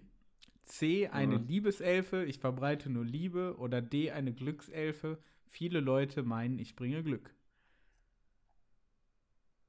[0.68, 1.08] C.
[1.08, 1.42] Eine Ja.
[1.48, 2.24] Liebeselfe.
[2.26, 3.56] Ich verbreite nur Liebe.
[3.58, 4.12] Oder D.
[4.12, 5.18] Eine Glückselfe.
[5.48, 7.34] Viele Leute meinen, ich bringe Glück.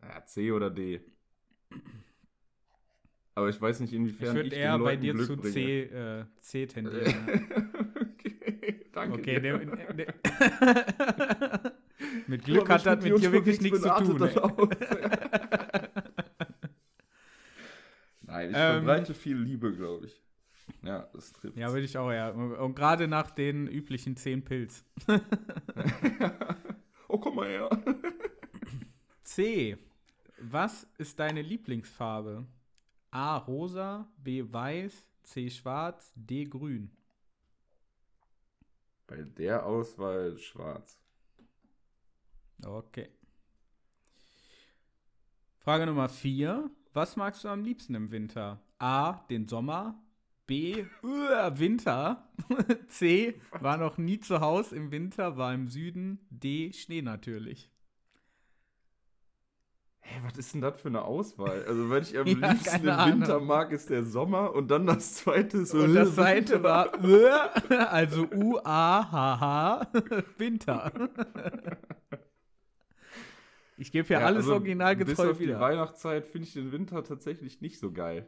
[0.02, 1.00] Ja, C oder D.
[3.34, 5.36] Aber ich weiß nicht, Ich inwiefern ich, würde den eher bei Leuten dir Glück zu
[5.36, 5.52] bringe.
[5.54, 7.14] C, äh, C tendieren.
[8.00, 9.14] okay, danke.
[9.18, 9.58] Okay, der,
[9.94, 10.14] der,
[12.26, 14.18] mit Glück hat das mit dir wirklich nichts zu tun.
[18.22, 20.22] Nein, ich Ähm, verbreite viel Liebe, glaube ich.
[20.82, 21.56] Ja, das trifft.
[21.56, 22.30] Ja, würde ich auch, ja.
[22.30, 24.84] Und gerade nach den üblichen 10 Pilz.
[27.08, 27.70] oh, komm mal her.
[29.24, 29.76] C.
[30.40, 32.46] Was ist deine Lieblingsfarbe?
[33.10, 33.38] A.
[33.38, 34.44] Rosa, B.
[34.50, 35.50] Weiß, C.
[35.50, 36.44] Schwarz, D.
[36.44, 36.90] Grün.
[39.06, 40.98] Bei der Auswahl schwarz.
[42.64, 43.08] Okay.
[45.58, 46.70] Frage Nummer 4.
[46.92, 48.60] Was magst du am liebsten im Winter?
[48.78, 49.24] A.
[49.30, 49.98] Den Sommer.
[50.48, 50.86] B.
[51.02, 52.26] Winter.
[52.88, 53.34] C.
[53.60, 56.26] War noch nie zu Hause im Winter, war im Süden.
[56.30, 56.72] D.
[56.72, 57.70] Schnee natürlich.
[60.00, 61.64] Hey, was ist denn das für eine Auswahl?
[61.66, 65.16] Also, wenn ich am Ja, liebsten im Winter mag, ist der Sommer und dann das
[65.16, 65.80] zweite ist so.
[65.80, 66.94] Und das zweite war
[67.92, 69.92] also U-A-H-H,
[70.38, 70.92] Winter.
[73.76, 75.60] Ich gebe ja, alles also, originalgetreu Bis auf die wieder.
[75.60, 78.26] Weihnachtszeit finde ich den Winter tatsächlich nicht so geil.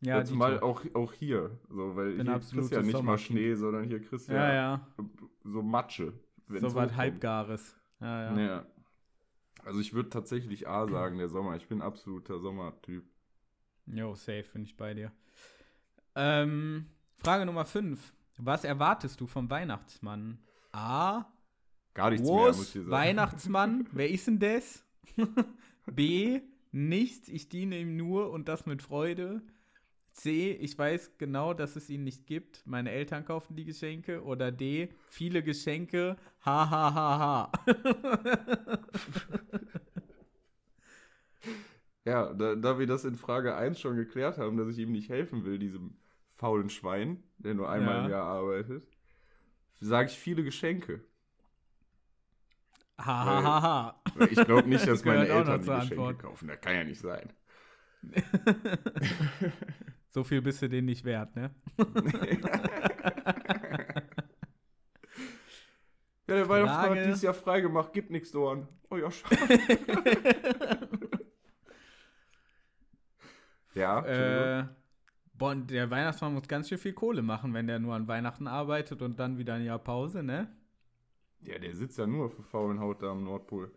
[0.00, 0.38] Ja, Jetzt Dito.
[0.38, 1.58] mal auch, auch hier.
[1.68, 3.18] So, weil Bin hier kriegst ja nicht mal.
[3.18, 4.88] Schnee, sondern hier kriegst du ja, ja, ja.
[5.44, 6.12] so Matsche.
[6.48, 6.94] So was.
[6.94, 7.76] Halbgares.
[8.00, 8.40] Ja, ja.
[8.40, 8.66] Ja.
[9.64, 11.56] Also ich würde tatsächlich A sagen, der Sommer.
[11.56, 13.04] Ich bin absoluter Sommertyp.
[13.86, 15.12] Jo, safe, bin ich bei dir.
[16.14, 16.86] Ähm,
[17.18, 18.14] Frage Nummer 5.
[18.38, 20.38] Was erwartest du vom Weihnachtsmann?
[20.72, 21.24] A.
[21.94, 22.90] Gar nichts mehr, muss ich dir sagen.
[22.92, 23.88] Weihnachtsmann?
[23.92, 24.84] Wer ist denn das?
[25.86, 26.40] B.
[26.70, 29.42] Nichts, ich diene ihm nur und das mit Freude.
[30.18, 30.52] C.
[30.52, 32.66] Ich weiß genau, dass es ihn nicht gibt.
[32.66, 34.22] Meine Eltern kaufen die Geschenke.
[34.24, 34.88] Oder D.
[35.08, 36.16] Viele Geschenke.
[36.44, 37.52] Ha ha ha ha.
[42.04, 45.10] Ja, da, da wir das in Frage 1 schon geklärt haben, dass ich ihm nicht
[45.10, 45.96] helfen will, diesem
[46.36, 48.04] faulen Schwein, der nur einmal Ja.
[48.04, 48.86] im Jahr arbeitet,
[49.80, 51.04] sage ich viele Geschenke.
[52.98, 54.02] Ha ha ha ha.
[54.14, 56.18] Weil ich glaube nicht, dass meine Eltern die Geschenke Antwort.
[56.18, 56.48] kaufen.
[56.48, 57.32] Das kann ja nicht sein.
[60.18, 61.54] So viel bist du denen nicht wert, ne?
[66.26, 68.66] Ja, der Weihnachtsmann hat dieses Jahr freigemacht, gibt nichts Dorn.
[68.90, 69.36] Oh ja, schade.
[73.74, 74.58] ja.
[74.60, 74.66] Äh,
[75.34, 78.48] boah, und der Weihnachtsmann muss ganz schön viel Kohle machen, wenn der nur an Weihnachten
[78.48, 80.52] arbeitet und dann wieder ein Jahr Pause, ne?
[81.42, 83.70] ja, der sitzt ja nur für faulen Haut da am Nordpol.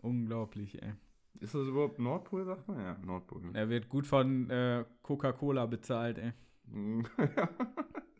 [0.00, 0.94] Unglaublich, ey.
[1.40, 2.80] Ist das überhaupt Nordpol, sagt man?
[2.80, 3.42] Ja, Nordpol.
[3.52, 6.32] Er wird gut von äh, Coca-Cola bezahlt, ey.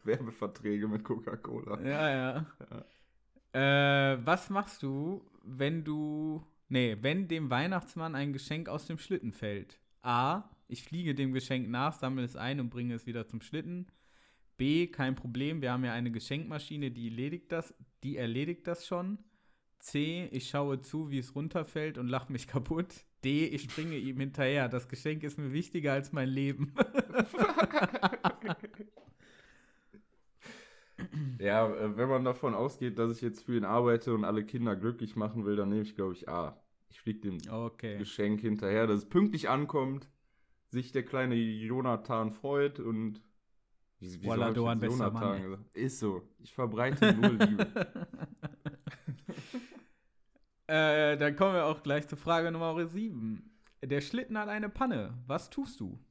[0.04, 1.80] Werbeverträge mit Coca-Cola.
[1.82, 2.46] Ja, ja.
[3.52, 6.44] Äh, was machst du, wenn du.
[6.68, 9.78] Nee, wenn dem Weihnachtsmann ein Geschenk aus dem Schlitten fällt?
[10.02, 10.44] A.
[10.68, 13.86] Ich fliege dem Geschenk nach, sammle es ein und bringe es wieder zum Schlitten.
[14.56, 14.86] B.
[14.86, 19.18] Kein Problem, wir haben ja eine Geschenkmaschine, die erledigt das, die erledigt das schon.
[19.82, 20.28] C.
[20.30, 23.04] Ich schaue zu, wie es runterfällt und lache mich kaputt.
[23.24, 23.46] D.
[23.46, 24.68] Ich springe ihm hinterher.
[24.68, 26.72] Das Geschenk ist mir wichtiger als mein Leben.
[31.38, 34.76] Ja, äh, wenn man davon ausgeht, dass ich jetzt für ihn arbeite und alle Kinder
[34.76, 36.62] glücklich machen will, dann nehme ich, glaube ich, A.
[36.90, 37.98] Ich fliege dem Okay.
[37.98, 40.08] Geschenk hinterher, dass es pünktlich ankommt,
[40.68, 43.20] sich der kleine Jonathan freut und.
[43.98, 45.64] Wie, jetzt bester Jonathan Mann?
[45.72, 46.22] Ist so.
[46.38, 47.66] Ich verbreite nur Liebe.
[50.72, 53.42] Äh, dann kommen wir auch gleich zur Frage Nummer 7.
[53.82, 55.12] Der Schlitten hat eine Panne.
[55.26, 56.02] Was tust du?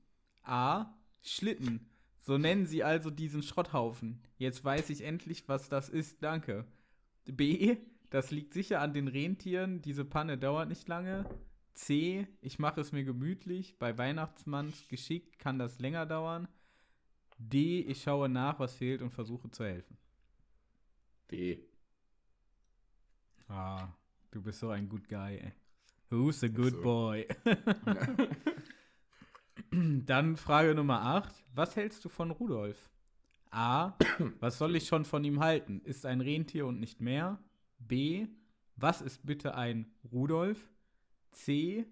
[0.44, 0.94] A.
[1.24, 1.90] Schlitten.
[2.20, 4.22] So nennen sie also diesen Schrotthaufen.
[4.38, 6.22] Jetzt weiß ich endlich, was das ist.
[6.22, 6.66] Danke.
[7.26, 7.78] B.
[8.12, 9.82] Das liegt sicher an den Rentieren.
[9.82, 11.26] Diese Panne dauert nicht lange.
[11.74, 12.28] C.
[12.40, 13.80] Ich mache es mir gemütlich.
[13.80, 16.48] Bei Weihnachtsmanns Geschick kann das länger dauern.
[17.40, 17.80] D.
[17.80, 19.98] Ich schaue nach, was fehlt und versuche zu helfen.
[21.32, 21.68] D.
[23.48, 23.90] Ah,
[24.32, 25.54] du bist so ein good guy, ey.
[26.10, 26.82] Who's a good so.
[26.82, 27.26] boy?
[29.72, 31.44] Dann Frage Nummer 8.
[31.54, 32.90] Was hältst du von Rudolf?
[33.52, 33.94] A.
[34.40, 35.82] Was soll ich schon von ihm halten?
[35.84, 37.40] Ist ein Rentier und nicht mehr.
[37.80, 38.28] B.
[38.76, 40.70] Was ist bitte ein Rudolf?
[41.32, 41.86] C.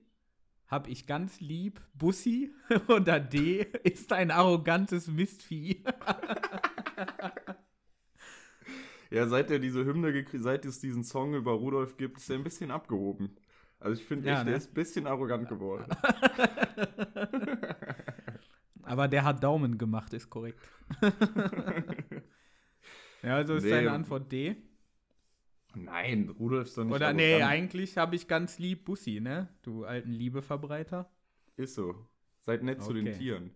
[0.68, 2.52] hab ich ganz lieb Bussi
[2.90, 5.84] oder D ist ein arrogantes Mistvieh.
[9.12, 12.36] Ja, seit er diese Hymne gekriegt, seit es diesen Song über Rudolf gibt, ist er
[12.38, 13.36] ein bisschen abgehoben.
[13.80, 14.52] Also ich finde Ja, echt, ne?
[14.52, 15.86] der ist ein bisschen arrogant geworden.
[18.84, 20.60] Aber der hat Daumen gemacht, ist korrekt.
[23.24, 23.70] ja, also ist Nee.
[23.72, 24.56] deine Antwort D.
[25.76, 27.52] Nein, Rudolf ist doch nicht Oder nee, arrogant.
[27.52, 29.50] eigentlich habe ich ganz lieb Bussi, ne?
[29.62, 31.10] Du alten Liebeverbreiter.
[31.58, 32.08] Ist so.
[32.42, 33.18] Seid nett zu den Okay.
[33.18, 33.52] Tieren.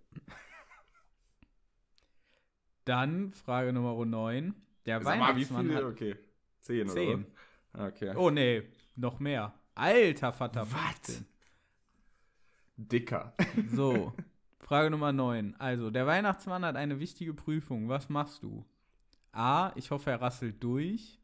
[2.86, 4.54] Dann Frage Nummer 9.
[4.86, 5.76] Der Sag mal, wie viele?
[5.76, 6.16] hat Okay.
[6.62, 7.10] Zehn, Zehn.
[7.20, 7.26] oder?
[7.74, 7.94] was?
[7.94, 8.14] Okay.
[8.16, 8.64] Oh nee,
[8.96, 9.54] noch mehr.
[9.76, 10.62] Alter Vater.
[10.72, 11.16] Was?
[11.16, 11.26] 15.
[12.78, 13.34] Dicker.
[13.70, 14.14] So,
[14.60, 15.56] Frage Nummer 9.
[15.60, 17.90] Also, der Weihnachtsmann hat eine wichtige Prüfung.
[17.90, 18.66] Was machst du?
[19.32, 19.72] A.
[19.76, 21.20] Ich hoffe, er rasselt durch.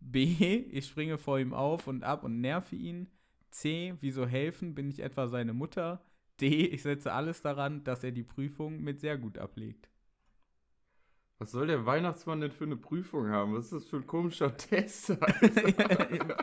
[0.00, 0.24] B.
[0.70, 3.08] Ich springe vor ihm auf und ab und nerve ihn.
[3.50, 3.94] C.
[4.00, 4.74] Wieso helfen?
[4.74, 6.02] Bin ich etwa seine Mutter?
[6.40, 6.66] D.
[6.66, 9.87] Ich setze alles daran, dass er die Prüfung mit sehr gut ablegt.
[11.40, 13.54] Was soll der Weihnachtsmann denn für eine Prüfung haben?
[13.54, 15.16] Was ist das für ein komischer Test?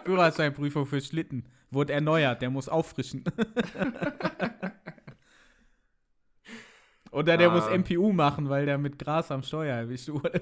[0.06, 1.46] Führerscheinprüfung für Schlitten.
[1.70, 3.26] Wurde erneuert, der muss auffrischen.
[7.12, 7.78] Oder der muss Ah.
[7.78, 10.41] MPU machen, weil der mit Gras am Steuer erwischt wurde.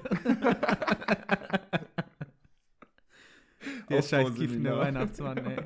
[3.88, 4.78] der scheiß kiffende Aufbauseminar.
[4.78, 5.56] Weihnachtsmann, ey.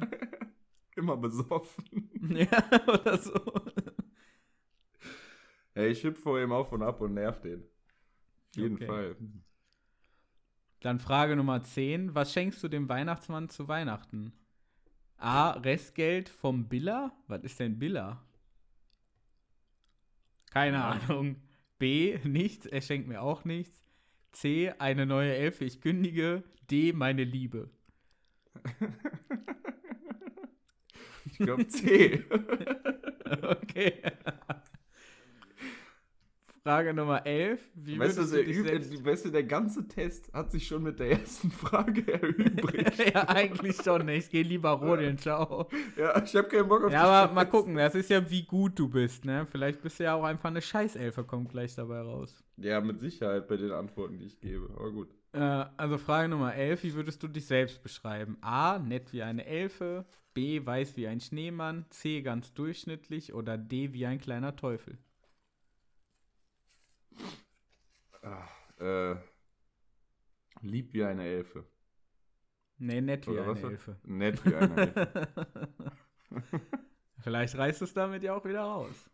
[0.97, 2.09] Immer besoffen.
[2.31, 2.49] ja,
[2.89, 3.41] oder so.
[5.75, 7.63] Ey, ich hüpfe vor ihm auf und ab und nerv den.
[8.59, 8.87] Auf jeden Okay.
[8.87, 9.17] Fall.
[10.81, 12.15] Dann Frage Nummer 10.
[12.17, 14.33] Was schenkst du dem Weihnachtsmann zu Weihnachten?
[15.19, 15.51] A.
[15.53, 17.13] Restgeld vom Biller?
[17.29, 18.23] Was ist denn Biller?
[20.51, 21.37] Keine Ahnung.
[21.79, 22.19] B.
[22.25, 22.67] Nichts.
[22.67, 23.81] Er schenkt mir auch nichts.
[24.33, 24.73] C.
[24.79, 25.65] Eine neue Elfe.
[25.65, 26.43] Ich kündige.
[26.71, 26.93] D.
[26.93, 27.71] Meine Liebe.
[31.25, 32.25] Ich glaube C.
[33.43, 34.01] Okay.
[36.69, 37.61] Frage Nummer 11.
[37.77, 38.27] Wie weißt, du, du
[38.63, 39.03] selbst...
[39.03, 42.99] weißt du, der ganze Test hat sich schon mit der ersten Frage erübrigt.
[43.15, 44.05] ja, eigentlich schon.
[44.05, 44.17] ne?
[44.17, 45.17] Ich gehe lieber rodeln.
[45.17, 45.67] Ciao.
[45.97, 47.51] ja, ich habe keinen Bock auf Ja, aber mal Scheiße.
[47.51, 49.47] gucken, das ist ja, wie gut du bist, ne?
[49.51, 52.45] Vielleicht bist du ja auch einfach eine Scheißelfe, kommt gleich dabei raus.
[52.59, 54.69] Ja, mit Sicherheit bei den Antworten, die ich gebe.
[54.77, 55.09] Aber gut.
[55.33, 58.37] Äh, also Frage Nummer 11, wie würdest du dich selbst beschreiben?
[58.43, 60.05] A, nett wie eine Elfe,
[60.35, 64.99] B, weiß wie ein Schneemann, C, ganz durchschnittlich oder D, wie ein kleiner Teufel.
[68.79, 69.17] Äh,
[70.63, 71.65] lieb wie eine Elfe.
[72.79, 73.63] Nee, nett wie Oder eine was?
[73.65, 73.97] Elfe.
[74.05, 75.29] Nett wie eine Elfe.
[77.21, 79.11] Vielleicht reißt es damit ja auch wieder raus.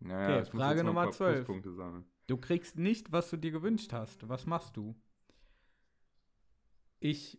[0.00, 1.34] Naja, Okay, Frage Nummer paar 12.
[1.36, 2.04] Pluspunkte sammeln.
[2.26, 4.28] Du kriegst nicht, was du dir gewünscht hast.
[4.28, 4.94] Was machst du?
[7.00, 7.38] Ich.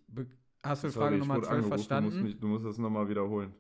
[0.62, 2.24] Hast du Sorry, Frage Nummer wurde 12 angerufen, Du musst, verstanden?
[2.24, 3.54] mich, du musst das nochmal wiederholen.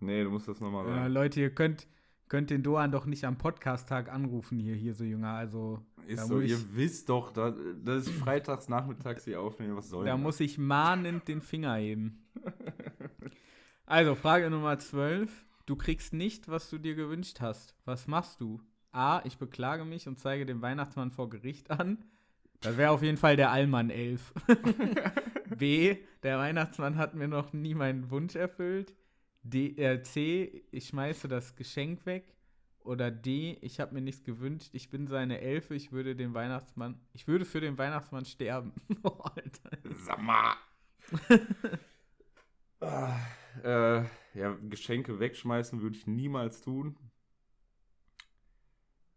[0.00, 1.08] Nee, du musst das nochmal Äh.
[1.08, 1.86] Leute, ihr könnt,
[2.28, 5.32] könnt den Doan doch nicht am Podcast-Tag anrufen, hier, hier so Jünger.
[5.34, 9.40] Also, Ist da so, muss ihr ich- wisst doch, da, das ist freitags nachmittags hier
[9.40, 9.76] aufnehmen.
[9.76, 10.20] Was soll da das?
[10.20, 12.22] muss ich mahnend den Finger heben.
[13.86, 15.30] Also, Frage Nummer 12.
[15.66, 17.74] Du kriegst nicht, was du dir gewünscht hast.
[17.84, 18.60] Was machst du?
[18.92, 19.20] A.
[19.24, 21.98] Ich beklage mich und zeige den Weihnachtsmann vor Gericht an.
[22.60, 24.32] Das wäre auf jeden Fall der Allmann 11.
[25.58, 25.96] B.
[26.22, 28.94] Der Weihnachtsmann hat mir noch nie meinen Wunsch erfüllt.
[29.42, 30.64] D, äh, C.
[30.70, 32.34] Ich schmeiße das Geschenk weg.
[32.84, 33.58] Oder D.
[33.62, 34.70] Ich habe mir nichts gewünscht.
[34.74, 35.74] Ich bin seine Elfe.
[35.74, 37.00] Ich würde den Weihnachtsmann.
[37.14, 38.72] Ich würde für den Weihnachtsmann sterben.
[39.02, 39.70] oh, Alter.
[40.04, 40.54] Sag mal.
[42.80, 43.16] Ah,
[43.62, 44.04] äh,
[44.34, 46.96] ja, Geschenke wegschmeißen würde ich niemals tun.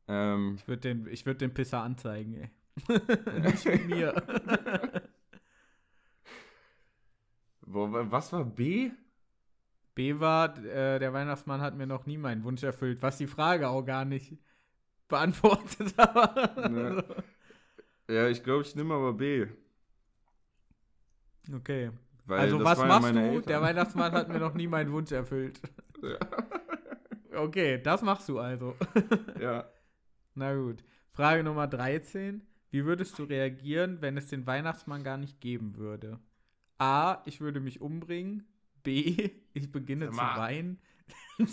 [0.07, 2.49] Ähm, Ich würde den, ich würd den Pisser anzeigen, ey.
[3.41, 4.24] Nicht mit mir.
[7.61, 8.91] wo, was war B?
[9.98, 13.68] B war, äh, der Weihnachtsmann hat mir noch nie meinen Wunsch erfüllt, was die Frage
[13.68, 14.38] auch gar nicht
[15.08, 16.72] beantwortet hat.
[16.72, 17.04] Ne.
[18.10, 19.48] Ja, ich glaube, ich nehme aber B.
[21.54, 21.91] Okay.
[22.26, 23.20] Weil also was machst du?
[23.20, 23.43] Eltern.
[23.48, 25.60] Der Weihnachtsmann hat mir noch nie meinen Wunsch erfüllt.
[26.02, 26.18] Ja.
[27.38, 28.78] Okay, das machst du also.
[29.41, 29.70] ja.
[30.36, 30.86] Na gut.
[31.12, 32.48] Frage Nummer 13.
[32.70, 36.18] Wie würdest du reagieren, wenn es den Weihnachtsmann gar nicht geben würde?
[36.78, 37.22] A.
[37.26, 38.48] Ich würde mich umbringen.
[38.84, 39.32] B.
[39.58, 40.80] Ich beginne zu weinen.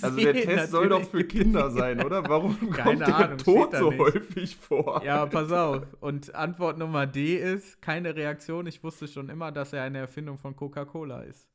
[0.01, 2.27] Also der Test soll doch für Kinder sein, oder?
[2.27, 4.01] Warum Keine kommt der Ahnung, Tod so nicht.
[4.01, 5.05] häufig vor?
[5.05, 5.83] Ja, pass auf.
[6.01, 8.67] Und Antwort Nummer D ist keine Reaktion.
[8.67, 11.47] Ich wusste schon immer, dass er eine Erfindung von Coca-Cola ist.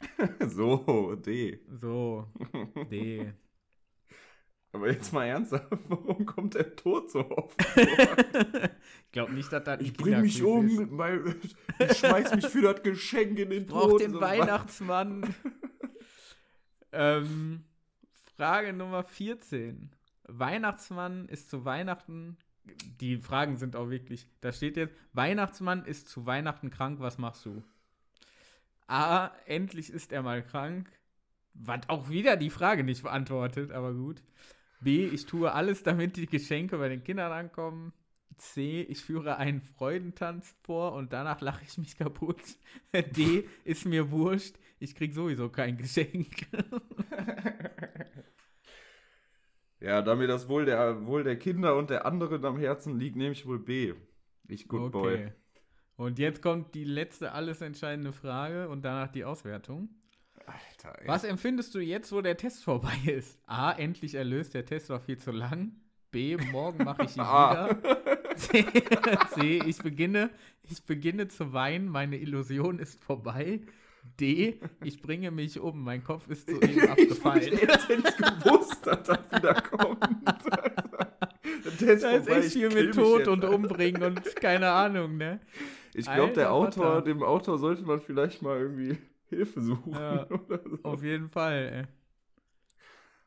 [0.46, 1.60] So, D.
[1.80, 2.26] So,
[2.90, 3.32] D.
[4.72, 7.56] Aber jetzt mal ernsthaft, warum kommt der Tod so oft?
[7.74, 12.82] ich glaube nicht, dass das Ich bring mich um, weil ich schmeiß mich für das
[12.82, 14.00] Geschenk in den Braucht Tod.
[14.02, 15.34] den So, Weihnachtsmann.
[16.92, 17.64] Ähm,
[18.36, 19.90] Frage Nummer 14.
[20.28, 22.36] Weihnachtsmann ist zu Weihnachten.
[23.00, 24.28] Die Fragen sind auch wirklich.
[24.40, 27.62] Da steht jetzt: Weihnachtsmann ist zu Weihnachten krank, was machst du?
[28.86, 29.30] A.
[29.46, 30.90] Endlich ist er mal krank.
[31.54, 34.22] Was auch wieder die Frage nicht beantwortet, aber gut.
[34.80, 35.06] B.
[35.06, 37.92] Ich tue alles, damit die Geschenke bei den Kindern ankommen.
[38.36, 38.82] C.
[38.82, 42.40] Ich führe einen Freudentanz vor und danach lache ich mich kaputt.
[42.94, 43.48] D.
[43.64, 44.56] Ist mir wurscht.
[44.78, 46.46] Ich krieg sowieso kein Geschenk.
[49.80, 53.14] Ja, da mir das wohl der, wohl der Kinder und der anderen am Herzen liegt,
[53.14, 53.94] nehme ich wohl B.
[54.48, 55.32] Ich Good Boy.
[55.96, 59.88] Und jetzt kommt die letzte alles entscheidende Frage und danach die Auswertung.
[60.46, 61.06] Alter, ey.
[61.06, 63.38] Was empfindest du jetzt, wo der Test vorbei ist?
[63.46, 63.70] A.
[63.72, 65.72] Endlich erlöst, der Test war viel zu lang.
[66.10, 66.36] B.
[66.36, 67.68] Morgen mache ich ihn A.
[67.82, 68.36] wieder.
[68.36, 68.64] C,
[69.34, 69.62] C.
[69.66, 70.30] Ich beginne,
[70.62, 73.60] ich beginne zu weinen, meine Illusion ist vorbei.
[74.16, 74.60] D.
[74.84, 77.56] Ich bringe mich um, mein Kopf ist soeben ich abgefallen.
[77.56, 80.04] hätte nicht gewusst, dass das wieder kommt.
[81.78, 85.40] Test Da ist echt ich viel kill mit Tod und Umbringen und keine Ahnung, ne?
[85.94, 87.02] Ich glaube, der Autor, Vater.
[87.02, 88.98] dem Autor sollte man vielleicht mal irgendwie
[89.28, 89.92] Hilfe suchen.
[89.92, 90.78] Ja, oder so.
[90.82, 91.88] Auf jeden Fall,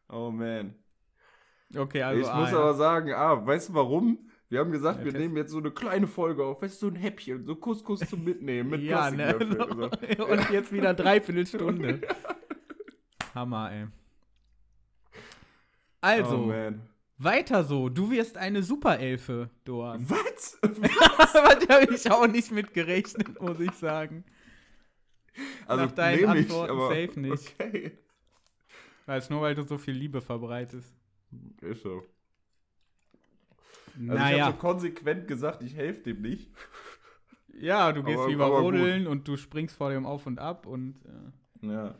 [0.09, 0.75] Oh man.
[1.73, 1.79] ey.
[1.79, 2.57] Okay, also ich A, muss ja.
[2.59, 4.30] aber sagen, ah, weißt du warum?
[4.51, 6.93] Wir haben gesagt, Der wir nehmen jetzt so eine kleine Folge auf, weißt du, so
[6.93, 9.37] ein Häppchen, so Couscous zum Mitnehmen mit ja, ne?
[10.17, 10.27] So.
[10.27, 12.01] Und jetzt wieder dreiviertel Stunde.
[13.33, 13.87] Hammer, ey.
[16.01, 16.81] Also, oh man.
[17.17, 17.87] weiter so.
[17.87, 20.09] Du wirst eine Superelfe, Doan.
[20.09, 20.59] Was?
[20.61, 21.33] Was
[21.69, 24.25] habe ich auch nicht mit gerechnet, muss ich sagen.
[25.65, 27.55] Also Nach deinen ich, Antworten aber safe nicht.
[27.57, 27.91] Okay.
[29.05, 30.93] Weil es nur, weil du so viel Liebe verbreitest.
[31.61, 32.03] Ist so.
[33.93, 36.51] Also ich naja, habe so konsequent gesagt, ich helfe dem nicht.
[37.59, 38.73] ja, du gehst aber- lieber aber gut.
[38.75, 40.95] rodeln und du springst vor dem auf und ab und.
[41.63, 41.67] Äh.
[41.67, 41.95] Ja.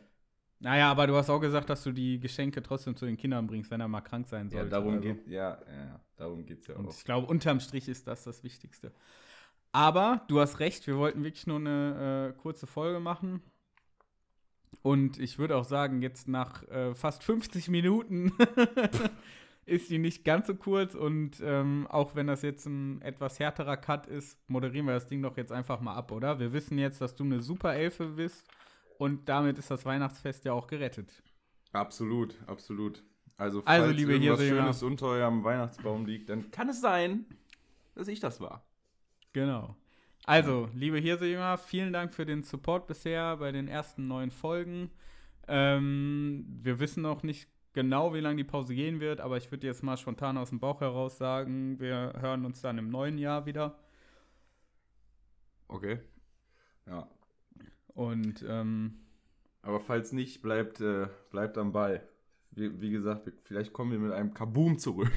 [0.60, 3.72] Naja, aber du hast auch gesagt, dass du die Geschenke trotzdem zu den Kindern bringst,
[3.72, 4.70] wenn er mal krank sein Ja, sollte.
[4.70, 5.02] darum also.
[5.02, 6.94] geht ja, ja, darum geht's ja Und auch.
[6.96, 8.92] ich glaube, unterm Strich ist das das Wichtigste.
[9.72, 13.42] Aber du hast recht, wir wollten wirklich nur eine äh, kurze Folge machen.
[14.84, 18.32] Und ich würde auch sagen, jetzt nach äh, fast 50 Minuten
[19.66, 20.96] ist die nicht ganz so kurz.
[20.96, 25.22] Und ähm, auch wenn das jetzt ein etwas härterer Cut ist, moderieren wir das Ding
[25.22, 26.40] doch jetzt einfach mal ab, oder?
[26.40, 28.48] Wir wissen jetzt, dass du eine super Elfe bist.
[28.98, 31.24] Und damit ist das Weihnachtsfest ja auch gerettet.
[31.74, 33.04] Absolut, absolut.
[33.38, 37.26] Also, Also, falls liebe irgendwas Hirse, Schönes unter eurem Weihnachtsbaum liegt, dann kann es sein,
[37.96, 38.64] dass ich das war.
[39.34, 39.76] Genau.
[40.26, 44.92] Also, liebe Hirsejünger, vielen Dank für den Support bisher bei den ersten neun Folgen.
[45.48, 49.68] Ähm, wir wissen noch nicht genau, wie lange die Pause gehen wird, aber ich würde
[49.68, 53.46] jetzt mal spontan aus dem Bauch heraus sagen, wir hören uns dann im neuen Jahr
[53.46, 53.78] wieder.
[55.68, 56.00] Okay.
[56.86, 57.08] Ja.
[57.94, 59.00] Und ähm,
[59.62, 62.08] Aber falls nicht, bleibt, äh, bleibt am Ball.
[62.52, 65.12] Wie, wie gesagt, vielleicht kommen wir mit einem Kaboom zurück.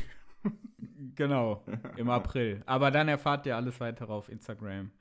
[1.15, 1.65] genau,
[1.97, 2.63] im April.
[2.67, 4.93] Aber dann erfahrt ihr alles weitere auf Instagram.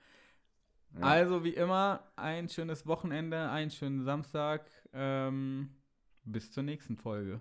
[0.96, 1.02] Ja.
[1.02, 4.66] Also, wie immer, ein schönes Wochenende, einen schönen Samstag.
[4.94, 5.70] Ähm,
[6.24, 7.40] bis zur nächsten Folge.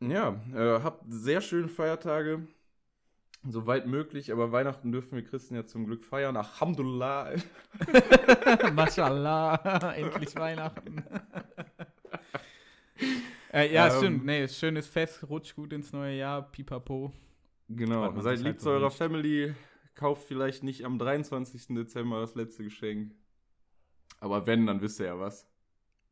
[0.00, 2.46] Ja, äh, habt sehr schöne Feiertage.
[3.46, 6.34] Soweit möglich, aber Weihnachten dürfen wir Christen ja zum Glück feiern.
[6.36, 7.34] Alhamdulillah.
[8.74, 11.04] Mashallah, endlich Weihnachten.
[13.52, 13.98] äh, ja, Ähm.
[13.98, 14.24] stimmt.
[14.24, 17.12] Nee, schönes Fest, rutscht gut ins neue Jahr, pipapo.
[17.68, 18.90] Genau, seid lieb halt zu eurer.
[18.90, 19.54] Family.
[19.94, 21.68] Kauft vielleicht nicht am 23.
[21.68, 23.14] Dezember das letzte Geschenk.
[24.20, 25.46] Aber wenn, dann wisst ihr ja was.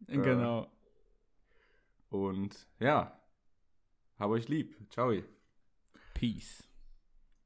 [0.07, 0.71] Genau.
[2.13, 3.19] Und ja,
[4.19, 4.77] hab euch lieb.
[4.91, 5.15] Ciao.
[6.13, 6.69] Peace.